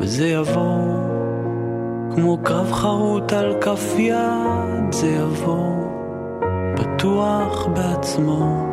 וזה 0.00 0.28
יבוא 0.28 1.17
כמו 2.14 2.38
קרב 2.42 2.72
חרוט 2.72 3.32
על 3.32 3.54
כף 3.60 3.94
יד, 3.98 4.92
זה 4.92 5.06
יבוא 5.06 5.88
בטוח 6.74 7.66
בעצמו. 7.66 8.64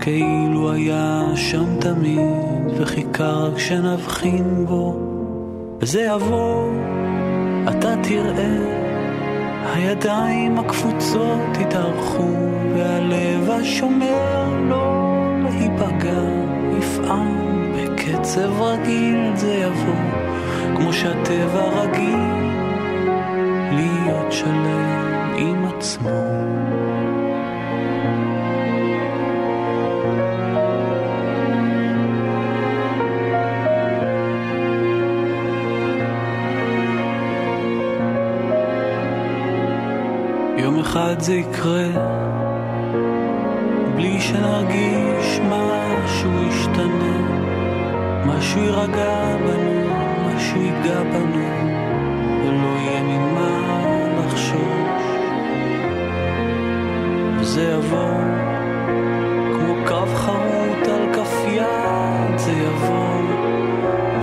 כאילו 0.00 0.72
היה 0.72 1.22
שם 1.34 1.80
תמיד, 1.80 2.80
וחיכה 2.80 3.30
רק 3.30 3.58
שנבחין 3.58 4.66
בו. 4.66 4.96
וזה 5.80 6.00
יבוא, 6.00 6.70
אתה 7.68 7.94
תראה, 8.02 8.80
הידיים 9.74 10.58
הקפוצות 10.58 11.56
יתארכו, 11.60 12.28
והלב 12.74 13.50
השומר 13.50 14.48
לא 14.68 15.16
להיפגע, 15.42 16.22
יפעם 16.78 17.72
בקצב 17.76 18.62
רגיל 18.62 19.36
זה 19.36 19.54
יבוא, 19.54 20.29
כמו 20.76 20.92
שהטבע 20.92 21.64
רגיל, 21.64 22.18
להיות 23.70 24.32
שלם 24.32 25.34
עם 25.36 25.64
עצמו. 25.64 26.10
יום 40.56 40.78
אחד 40.78 41.20
זה 41.20 41.34
יקרה, 41.34 41.86
בלי 43.96 44.20
שנרגיש 44.20 45.40
משהו 45.48 46.30
ישתנה, 46.48 47.20
משהו 48.26 48.60
יירגע 48.60 49.36
בנו, 49.36 49.89
משהו 50.40 50.62
ייגע 50.62 51.02
בנו, 51.02 51.48
ולא 52.44 52.78
יהיה 52.78 53.02
ממה 53.02 53.60
לחשוש. 54.18 55.04
וזה 57.40 57.62
יבוא 57.62 58.14
כמו 59.52 59.74
קו 59.86 60.06
חרוט 60.16 60.88
על 60.88 61.14
כף 61.14 61.44
יד, 61.46 62.38
זה 62.38 62.52
יבוא 62.52 63.22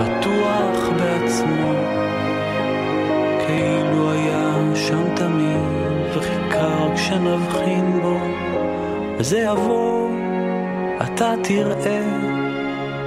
בטוח 0.00 0.88
בעצמו, 0.96 1.72
כאילו 3.46 4.12
היה 4.12 4.74
שם 4.74 5.14
תמיד, 5.14 6.16
וחיכה 6.16 6.66
רק 6.84 6.96
בו. 8.02 8.18
וזה 9.18 9.38
יבוא, 9.38 10.10
אתה 11.02 11.34
תראה, 11.42 12.37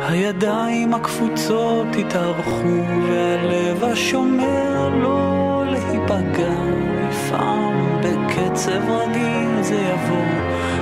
הידיים 0.07 0.93
הקפוצות 0.93 1.87
יתארכו, 1.95 2.83
והלב 3.07 3.83
השומר 3.83 4.89
לא 4.89 5.63
להיפגע, 5.67 6.53
יפעם 7.09 8.01
בקצב 8.01 8.89
רגיל 8.89 9.61
זה 9.61 9.75
יבוא, 9.75 10.25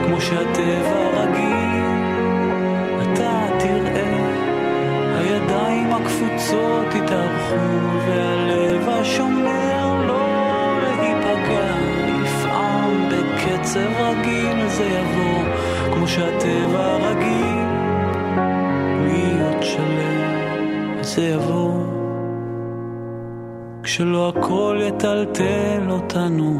כמו 0.05 0.21
שהטבע 0.21 1.09
רגיל. 1.13 1.85
אתה 3.01 3.47
תראה, 3.59 4.29
הידיים 5.19 5.93
הקפוצות 5.93 6.95
יתארכו, 6.95 7.99
והלב 8.07 8.89
השומר 8.89 10.05
לא 10.07 10.77
להיפגע, 10.83 11.75
יפעם 12.23 13.09
בקצב 13.09 14.01
רגיל 14.01 14.67
זה 14.67 14.83
יבוא, 14.83 15.43
כמו 15.93 16.07
שהטבע 16.07 16.95
רגיל, 16.95 17.68
שלם, 19.79 21.03
זה 21.03 21.21
יבוא. 21.21 21.71
כשלא 23.83 24.29
הכל 24.29 24.77
יטלטל 24.81 25.87
אותנו, 25.89 26.59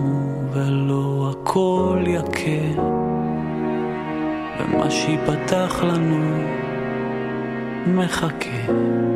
ולא 0.54 1.32
הכל 1.34 2.04
יכה, 2.08 2.82
ומה 4.60 4.92
שיפתח 4.92 5.84
לנו 5.84 6.18
מחכה. 7.88 9.09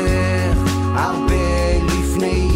לכבודך 0.00 0.72
הרבה 0.94 1.76
לפני 1.86 2.48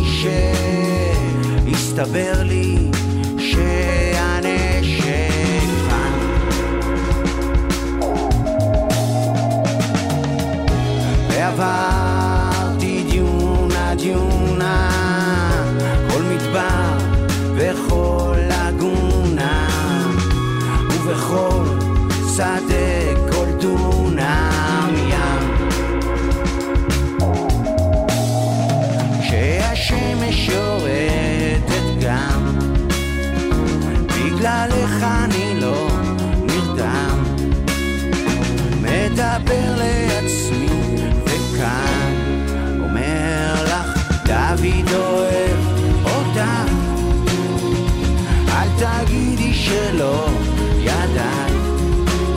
שהסתבר 1.67 2.43
לי 2.43 2.91
שהנשק 3.39 5.05
כאן. 5.89 6.13
ועברתי 11.29 13.05
דיונה 13.11 13.95
דיונה 13.95 14.91
כל 16.11 16.23
מדבר 16.23 16.99
וכל 17.57 18.37
לגונה 18.39 19.69
ובכל 20.91 21.74
אוהב 44.95 45.59
אותך 46.05 46.73
אל 48.49 48.69
תגידי 48.79 49.55
שלא 49.55 50.27
ידעת. 50.81 51.53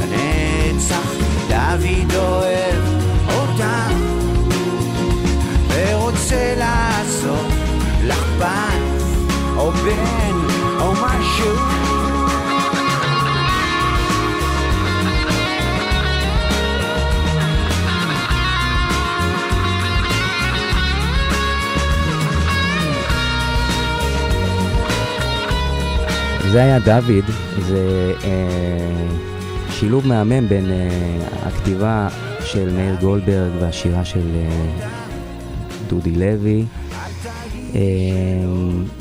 הנצח 0.01 1.11
דוד 1.47 2.15
אוהב 2.15 2.83
אותך 3.33 3.93
ורוצה 5.67 6.55
לעשות 6.57 7.51
לך 8.03 8.23
בת 8.39 9.03
או 9.57 9.71
בן 9.71 10.26
זה 26.57 26.63
היה 26.63 26.79
דוד, 26.79 27.25
זה 27.67 28.13
אה, 28.23 29.07
שילוב 29.71 30.07
מהמם 30.07 30.49
בין 30.49 30.71
אה, 30.71 30.89
הכתיבה 31.47 32.07
של 32.41 32.73
מאיר 32.75 32.95
גולדברג 33.01 33.51
והשירה 33.61 34.05
של 34.05 34.35
אה, 34.35 34.89
דודי 35.87 36.11
לוי. 36.11 36.65
אה, 37.75 37.81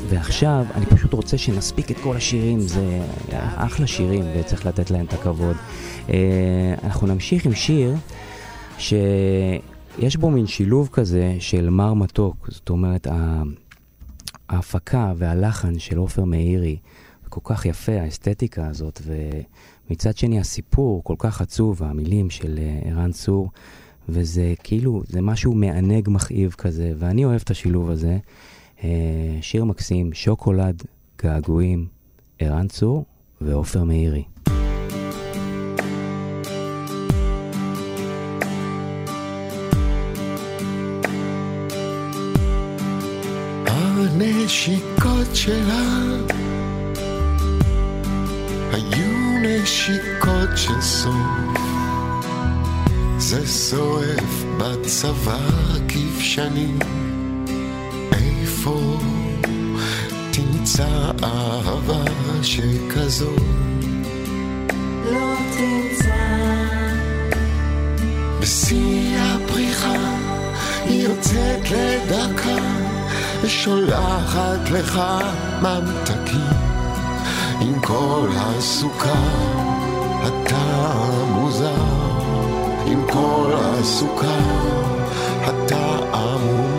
ועכשיו 0.09 0.65
אני 0.75 0.85
פשוט 0.85 1.13
רוצה 1.13 1.37
שנספיק 1.37 1.91
את 1.91 1.97
כל 2.03 2.15
השירים, 2.15 2.59
זה 2.59 3.01
אחלה 3.55 3.87
שירים 3.87 4.25
וצריך 4.35 4.65
לתת 4.65 4.91
להם 4.91 5.05
את 5.05 5.13
הכבוד. 5.13 5.55
אה, 6.09 6.75
אנחנו 6.83 7.07
נמשיך 7.07 7.45
עם 7.45 7.53
שיר 7.53 7.95
שיש 8.77 10.17
בו 10.19 10.29
מין 10.29 10.47
שילוב 10.47 10.89
כזה 10.91 11.35
של 11.39 11.69
מר 11.69 11.93
מתוק, 11.93 12.49
זאת 12.51 12.69
אומרת 12.69 13.07
ההפקה 14.49 15.13
והלחן 15.17 15.79
של 15.79 15.97
עופר 15.97 16.23
מאירי 16.23 16.77
כל 17.29 17.41
כך 17.43 17.65
יפה, 17.65 17.91
האסתטיקה 18.01 18.67
הזאת, 18.67 19.01
ומצד 19.89 20.17
שני 20.17 20.39
הסיפור 20.39 21.03
כל 21.03 21.15
כך 21.17 21.41
עצוב, 21.41 21.83
המילים 21.83 22.29
של 22.29 22.59
אה, 22.59 22.89
ערן 22.89 23.11
צור, 23.11 23.51
וזה 24.09 24.53
כאילו, 24.63 25.03
זה 25.07 25.21
משהו 25.21 25.53
מענג 25.53 26.09
מכאיב 26.09 26.51
כזה, 26.51 26.93
ואני 26.97 27.25
אוהב 27.25 27.41
את 27.43 27.51
השילוב 27.51 27.89
הזה. 27.89 28.17
אה, 28.83 29.37
שיר 29.41 29.65
מקסים, 29.65 30.13
שוקולד, 30.13 30.83
געגועים, 31.23 31.87
ערן 32.39 32.67
צור 32.67 33.05
ועופר 33.41 33.83
מאירי. 33.83 34.23
בצוואר 54.97 55.79
כבשני. 55.87 56.73
איפה 58.13 58.99
תמצא 60.31 61.11
אהבה 61.23 62.03
שכזו? 62.41 63.31
לא 65.05 65.35
תמצא. 65.51 66.15
בשיא 68.39 69.17
הפריחה 69.19 70.17
היא 70.85 71.03
יוצאת 71.03 71.71
לדרכה 71.71 72.61
ושולחת 73.41 74.69
לך 74.71 75.01
ממתקים 75.61 76.57
עם 77.61 77.79
כל 77.81 78.29
הסוכר 78.35 79.13
הטעם 80.23 81.29
מוזר 81.29 82.16
עם 82.91 83.05
כל 83.11 83.53
הסוכר 83.53 84.27
הטעם 85.43 86.41
מומר 86.41 86.76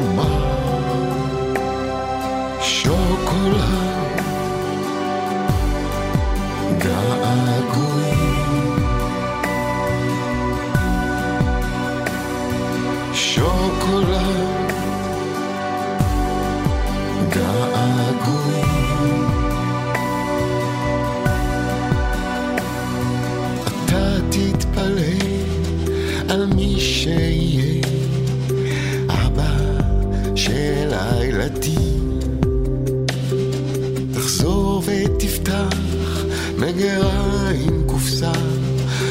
מגירה 36.58 37.48
עם 37.50 37.82
קופסה 37.86 38.32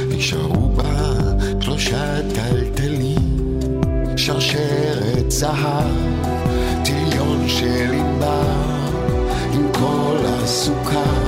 נשארו 0.07 0.69
בה 0.69 1.13
שלושה 1.61 2.21
טלטלים 2.35 3.59
שרשרת 4.17 5.31
זהב 5.31 5.95
טיליון 6.85 7.49
של 7.49 7.93
ענבר 7.93 8.53
עם 9.53 9.67
כל 9.73 10.17
הסוכר 10.25 11.26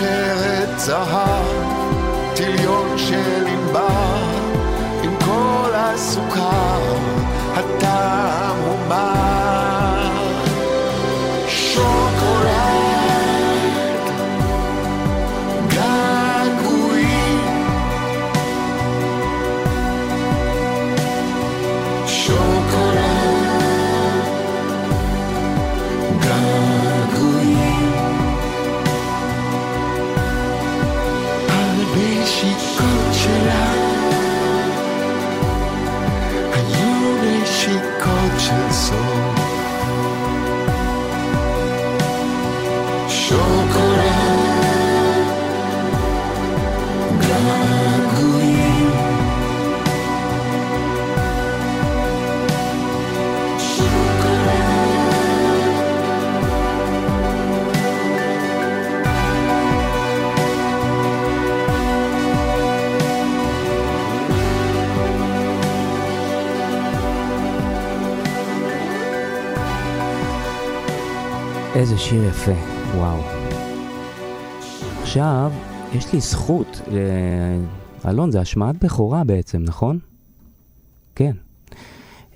שרשרת 0.00 0.78
זהב 0.78 1.46
טיליון 2.34 2.98
של 2.98 3.46
ענבר 3.46 4.24
עם 5.02 5.16
כל 5.24 5.70
הסוכר 5.74 6.96
הטעם 7.54 8.56
הוא 8.56 8.78
מר 8.88 9.39
איזה 71.74 71.98
שיר 71.98 72.24
יפה, 72.24 72.52
וואו. 72.96 73.20
עכשיו, 75.02 75.52
יש 75.94 76.12
לי 76.12 76.20
זכות, 76.20 76.80
אה, 76.92 78.10
אלון, 78.10 78.30
זה 78.30 78.40
השמעת 78.40 78.84
בכורה 78.84 79.24
בעצם, 79.24 79.62
נכון? 79.62 79.98
כן. 81.14 81.32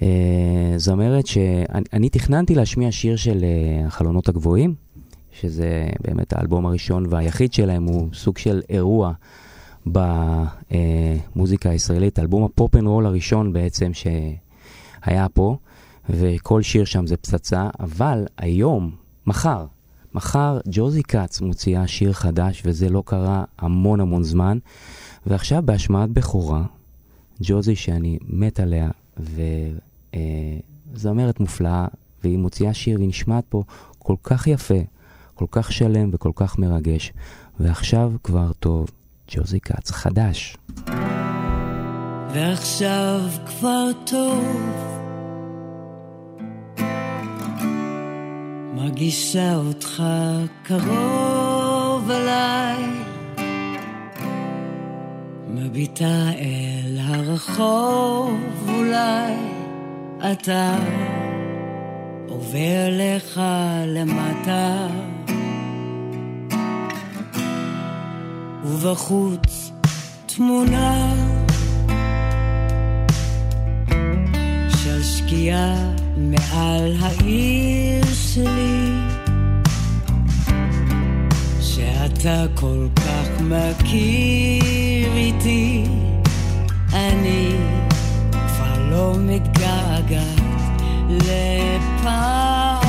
אה, 0.02 0.74
זמרת 0.76 1.26
שאני 1.26 1.84
אני 1.92 2.08
תכננתי 2.08 2.54
להשמיע 2.54 2.92
שיר 2.92 3.16
של 3.16 3.44
אה, 3.44 3.86
החלונות 3.86 4.28
הגבוהים, 4.28 4.74
שזה 5.32 5.88
באמת 6.00 6.32
האלבום 6.32 6.66
הראשון 6.66 7.06
והיחיד 7.08 7.52
שלהם, 7.52 7.84
הוא 7.84 8.08
סוג 8.12 8.38
של 8.38 8.62
אירוע 8.70 9.12
במוזיקה 9.86 11.70
הישראלית, 11.70 12.18
אלבום 12.18 12.44
ה 12.44 12.52
pop 12.52 12.76
and 12.76 12.86
roll 12.86 13.06
הראשון 13.06 13.52
בעצם 13.52 13.90
שהיה 13.94 15.28
פה, 15.28 15.56
וכל 16.10 16.62
שיר 16.62 16.84
שם 16.84 17.06
זה 17.06 17.16
פצצה, 17.16 17.68
אבל 17.80 18.26
היום, 18.38 19.03
מחר, 19.26 19.66
מחר 20.14 20.58
ג'וזי 20.70 21.02
כץ 21.02 21.40
מוציאה 21.40 21.86
שיר 21.86 22.12
חדש, 22.12 22.62
וזה 22.64 22.88
לא 22.88 23.02
קרה 23.06 23.44
המון 23.58 24.00
המון 24.00 24.22
זמן, 24.22 24.58
ועכשיו 25.26 25.62
בהשמעת 25.64 26.10
בכורה, 26.10 26.62
ג'וזי 27.42 27.76
שאני 27.76 28.18
מת 28.22 28.60
עליה, 28.60 28.90
וזמרת 30.92 31.40
מופלאה, 31.40 31.86
והיא 32.24 32.38
מוציאה 32.38 32.74
שיר 32.74 32.98
והיא 32.98 33.08
נשמעת 33.08 33.44
פה 33.48 33.62
כל 33.98 34.16
כך 34.22 34.46
יפה, 34.46 34.80
כל 35.34 35.46
כך 35.50 35.72
שלם 35.72 36.10
וכל 36.12 36.32
כך 36.34 36.58
מרגש, 36.58 37.12
ועכשיו 37.60 38.12
כבר 38.22 38.52
טוב, 38.52 38.90
ג'וזי 39.30 39.60
כץ 39.60 39.90
חדש. 39.90 40.56
ועכשיו 42.34 43.20
כבר 43.46 43.90
טוב 44.06 45.03
מרגישה 48.74 49.56
אותך 49.56 50.02
קרוב 50.62 52.10
אליי 52.10 52.84
מביטה 55.48 56.30
אל 56.38 56.98
הרחוב, 57.00 58.40
אולי 58.68 59.34
אתה 60.32 60.76
עובר 62.28 62.88
לך 62.90 63.40
למטה. 63.86 64.86
ובחוץ 68.64 69.72
תמונה 70.26 71.14
של 74.68 75.02
שקיעה 75.02 76.03
מעל 76.16 76.96
העיר 77.00 78.04
שלי 78.14 78.90
שאתה 81.60 82.44
כל 82.54 82.86
כך 82.96 83.40
מכיר 83.40 85.12
איתי. 85.16 85.84
אני 86.92 87.56
כבר 88.32 88.90
לא 88.90 89.14
מתגעגעת 89.18 90.82
לפעם 91.10 92.83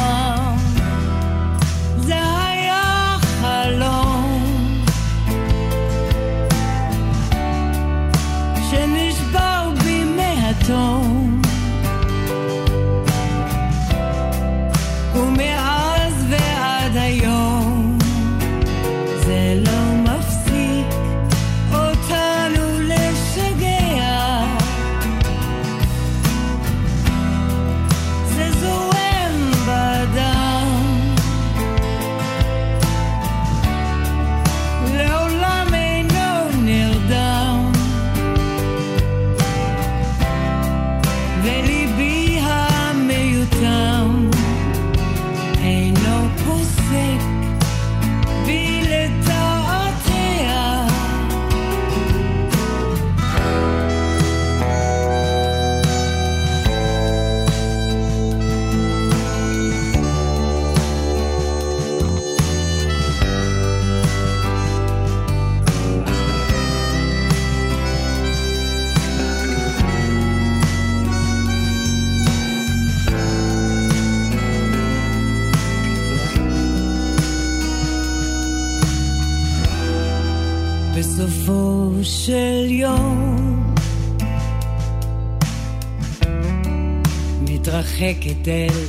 מתרחקת 88.26 88.48
אל 88.48 88.85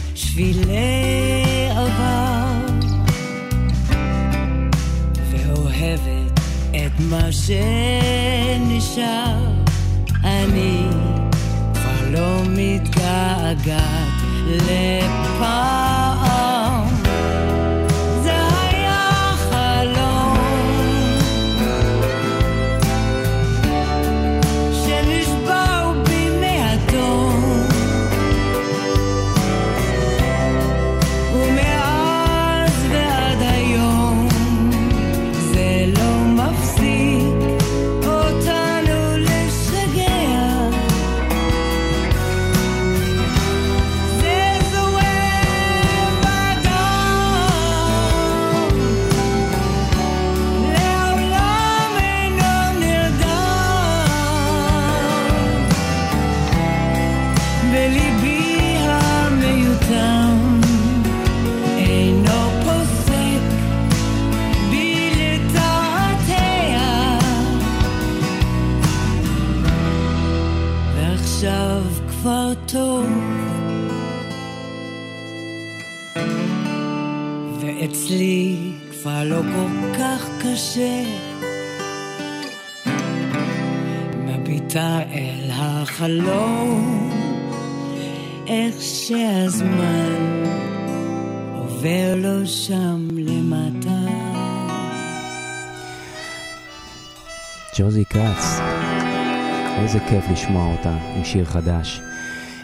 איזה 99.87 100.01
כיף 100.09 100.25
לשמוע 100.31 100.73
אותה 100.73 100.99
עם 101.17 101.25
שיר 101.25 101.45
חדש. 101.45 102.01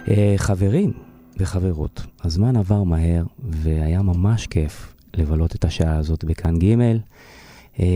אה, 0.09 0.35
חברים 0.37 0.93
וחברות, 1.37 2.07
הזמן 2.25 2.57
עבר 2.57 2.83
מהר 2.83 3.25
והיה 3.43 4.03
ממש 4.03 4.47
כיף 4.47 4.95
לבלות 5.15 5.55
את 5.55 5.65
השעה 5.65 5.97
הזאת 5.97 6.25
בכאן 6.25 6.59
ג'. 6.59 6.77
אה, 7.81 7.87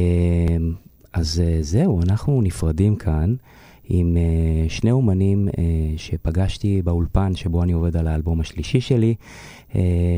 אז 1.12 1.42
אה, 1.44 1.58
זהו, 1.60 2.02
אנחנו 2.02 2.42
נפרדים 2.42 2.96
כאן 2.96 3.34
עם 3.84 4.16
שני 4.68 4.90
אומנים 4.90 5.48
שפגשתי 5.96 6.82
באולפן 6.82 7.34
שבו 7.34 7.62
אני 7.62 7.72
עובד 7.72 7.96
על 7.96 8.08
האלבום 8.08 8.40
השלישי 8.40 8.80
שלי. 8.80 9.14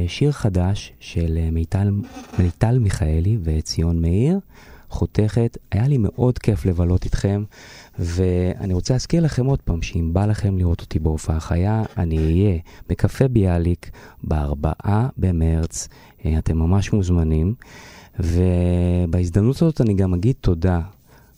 שיר 0.06 0.32
חדש 0.32 0.92
של 1.00 1.38
מיטל, 1.52 1.90
מיטל 2.38 2.78
מיכאלי 2.78 3.38
וציון 3.42 4.02
מאיר. 4.02 4.38
חותכת, 4.90 5.58
היה 5.70 5.88
לי 5.88 5.96
מאוד 5.98 6.38
כיף 6.38 6.66
לבלות 6.66 7.04
איתכם, 7.04 7.44
ואני 7.98 8.74
רוצה 8.74 8.94
להזכיר 8.94 9.22
לכם 9.22 9.46
עוד 9.46 9.62
פעם, 9.62 9.82
שאם 9.82 10.10
בא 10.12 10.26
לכם 10.26 10.58
לראות 10.58 10.80
אותי 10.80 10.98
בהופעה 10.98 11.40
חיה, 11.40 11.82
אני 11.96 12.18
אהיה 12.18 12.58
בקפה 12.88 13.28
ביאליק 13.28 13.90
בארבעה 14.22 15.08
במרץ, 15.16 15.88
אה, 16.24 16.38
אתם 16.38 16.58
ממש 16.58 16.92
מוזמנים, 16.92 17.54
ובהזדמנות 18.20 19.56
הזאת 19.56 19.80
אני 19.80 19.94
גם 19.94 20.14
אגיד 20.14 20.36
תודה 20.40 20.80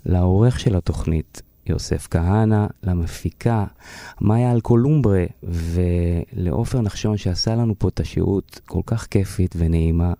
לעורך 0.06 0.60
של 0.60 0.76
התוכנית, 0.76 1.42
יוסף 1.66 2.08
כהנא, 2.10 2.66
למפיקה, 2.82 3.64
מאיה 4.20 4.52
אלקולומברה, 4.52 5.24
ולעופר 5.42 6.80
נחשון 6.80 7.16
שעשה 7.16 7.54
לנו 7.54 7.74
פה 7.78 7.88
את 7.88 8.00
השהות 8.00 8.60
כל 8.66 8.80
כך 8.86 9.06
כיפית 9.10 9.54
ונעימה. 9.58 10.12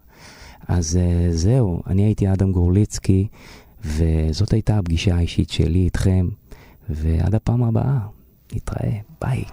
אז 0.69 0.99
uh, 0.99 1.33
זהו, 1.33 1.83
אני 1.87 2.03
הייתי 2.03 2.33
אדם 2.33 2.53
גורליצקי, 2.53 3.27
וזאת 3.85 4.53
הייתה 4.53 4.79
הפגישה 4.79 5.15
האישית 5.15 5.51
שלי 5.51 5.79
איתכם, 5.79 6.29
ועד 6.89 7.35
הפעם 7.35 7.63
הבאה, 7.63 7.99
נתראה, 8.53 8.99
ביי. 9.21 9.45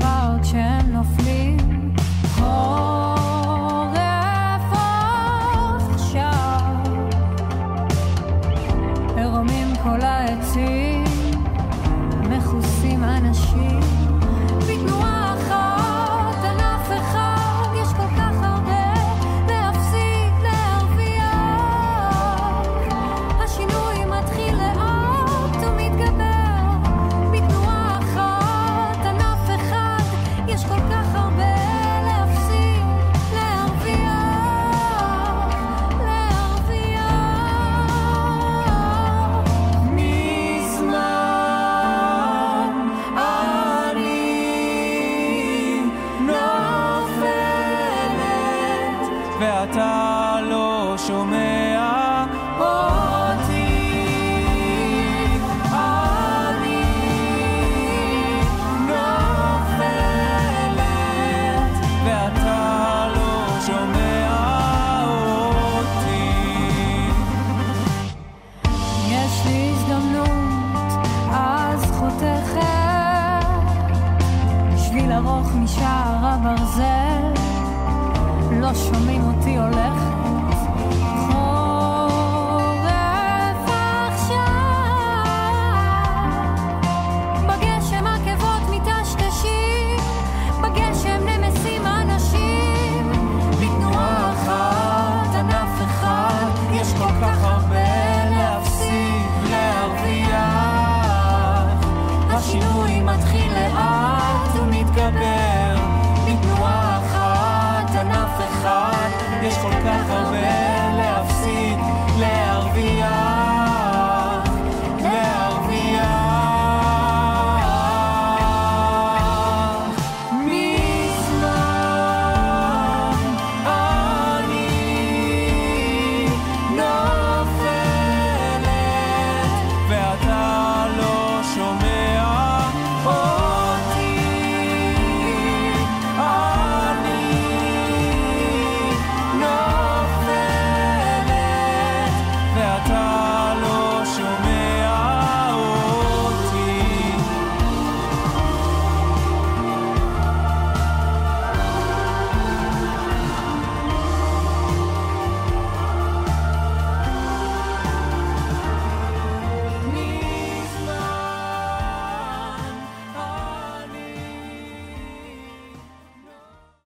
שומעים 0.00 0.38
דבר 0.92 1.27